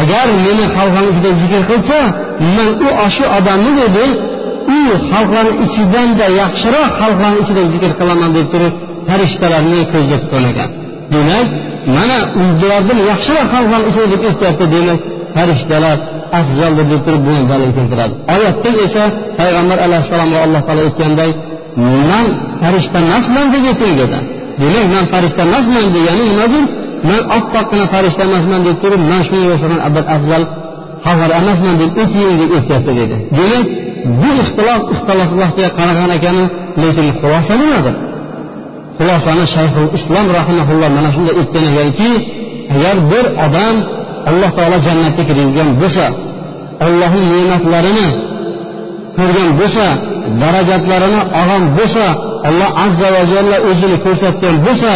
agar 0.01 0.27
meni 0.45 0.65
xalqlarni 0.75 1.09
ichida 1.13 1.31
zikr 1.41 1.61
qilsa 1.69 1.99
man 2.55 2.67
u 2.85 2.87
shu 3.15 3.25
odamni 3.37 3.71
dedi 3.81 4.05
u 4.75 4.79
xalqlarni 5.11 5.53
ichidanda 5.65 6.25
yaxshiroq 6.41 6.89
xalqlarni 7.01 7.39
ichida 7.43 7.61
zikr 7.73 7.91
qilaman 7.99 8.29
deb 8.37 8.47
turib 8.53 8.73
farishtalarni 9.07 9.79
ko'zda 9.93 10.15
tutgan 10.21 10.45
ekan 10.51 10.69
demak 11.13 11.47
mana 11.95 12.17
ulardan 12.63 12.99
yaxshiroq 13.11 13.47
xalqlarni 13.53 13.87
ichida 13.91 14.07
deb 14.13 14.21
aytyapti 14.29 14.65
demak 14.75 14.99
farishtalar 15.35 15.97
afzaldir 16.39 16.85
deb 16.91 17.01
turib 17.05 17.21
buni 17.27 17.41
dalil 17.51 17.71
keltiradi. 17.77 18.13
Oyatda 18.35 18.69
esa 18.85 19.03
payg'ambar 19.39 19.77
alayhissalomga 19.85 20.39
alloh 20.45 20.61
taolo 20.67 20.81
aytganday 20.87 21.31
man 22.11 22.27
farishta 22.61 22.97
emasman 23.05 23.45
deb 23.53 23.63
ayting 23.71 23.93
dedi 24.01 24.19
demak 24.61 24.85
man 24.95 25.05
farishta 25.13 25.41
emasman 25.49 25.85
degani 25.95 26.23
nimadir 26.31 26.63
man 27.09 27.21
oppoqqina 27.37 27.85
farishta 27.93 28.21
emasman 28.29 28.61
deb 28.67 28.75
turib 28.83 29.01
man 29.11 29.21
shunga 29.27 29.47
o'xshagan 29.55 29.81
abad 29.89 30.05
afzal 30.15 30.43
xabar 31.05 31.29
emasman 31.41 31.75
deb 31.81 31.91
ayting 32.01 32.33
deb 32.41 32.49
aytyapti 32.57 32.91
dedi. 32.99 33.15
Demak 33.37 33.65
bu 34.19 34.29
ixtilof 34.43 34.81
ixtilofga 34.93 35.67
qaragan 35.77 36.09
ekani 36.17 36.43
lekin 36.81 37.07
xulosa 37.19 37.53
nimadir? 37.61 37.95
Xulosani 38.97 39.45
shayxul 39.55 39.87
islom 39.97 40.27
rahimaulloh 40.37 40.89
mana 40.97 41.09
shunday 41.15 41.35
aytgan 41.41 41.63
ekanki 41.71 42.09
agar 42.75 42.95
bir 43.11 43.25
odam 43.45 43.75
alloh 44.29 44.49
taolo 44.57 44.77
jannatga 44.87 45.23
kirgizgan 45.29 45.69
bo'lsa 45.81 46.05
ollohni 46.85 47.27
ne'matlarini 47.33 48.07
ko'rgan 49.17 49.49
bo'lsa 49.59 49.85
darajatlarini 50.41 51.21
olgan 51.39 51.63
bo'lsa 51.77 52.05
alloh 52.49 52.69
azza 52.85 53.07
va 53.15 53.21
jalla 53.33 53.57
o'zini 53.69 53.97
ko'rsatgan 54.05 54.55
bo'lsa 54.65 54.91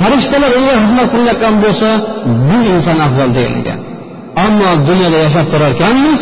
farishtalar 0.00 0.50
unga 0.58 0.74
xizmat 0.82 1.08
qilayotgan 1.12 1.54
bo'lsa 1.64 1.88
bu 2.48 2.58
inson 2.74 2.98
afzal 3.06 3.30
degan 3.36 3.54
ekan. 3.62 3.78
Ammo 4.44 4.70
dunyoda 4.88 5.18
yashab 5.26 5.46
turar 5.52 5.70
ekanmiz 5.76 6.20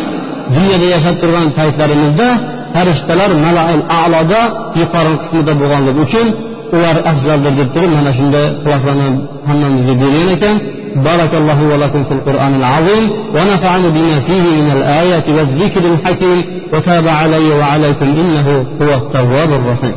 dunyoda 0.55 0.87
yashab 0.95 1.15
turgan 1.21 1.47
paytlarimizda 1.57 2.27
farishtalar 2.75 3.31
malail 3.45 3.81
aloda 4.03 4.41
yuqori 4.81 5.13
qismida 5.21 5.53
bo'lganligi 5.61 5.99
uchun 6.07 6.27
ular 6.75 6.97
afzaldir 7.11 7.53
deb 7.59 7.69
turib 7.75 7.91
mana 7.97 8.11
shunday 8.17 8.45
xulosani 8.63 9.07
hammamizga 9.49 9.93
bergan 10.01 10.29
ekan. 10.37 10.55
بارك 10.95 11.33
الله 11.35 11.63
ولكم 11.63 12.03
في 12.03 12.11
القرآن 12.11 12.55
العظيم 12.55 13.09
ونفعني 13.35 13.89
بما 13.89 14.19
فيه 14.19 14.41
من 14.41 14.71
الآيات 14.71 15.29
والذكر 15.29 15.81
الحكيم 15.93 16.45
وتاب 16.73 17.07
علي 17.07 17.49
وعليكم 17.53 18.05
إنه 18.05 18.65
هو 18.81 18.93
التواب 18.93 19.53
الرحيم. 19.53 19.93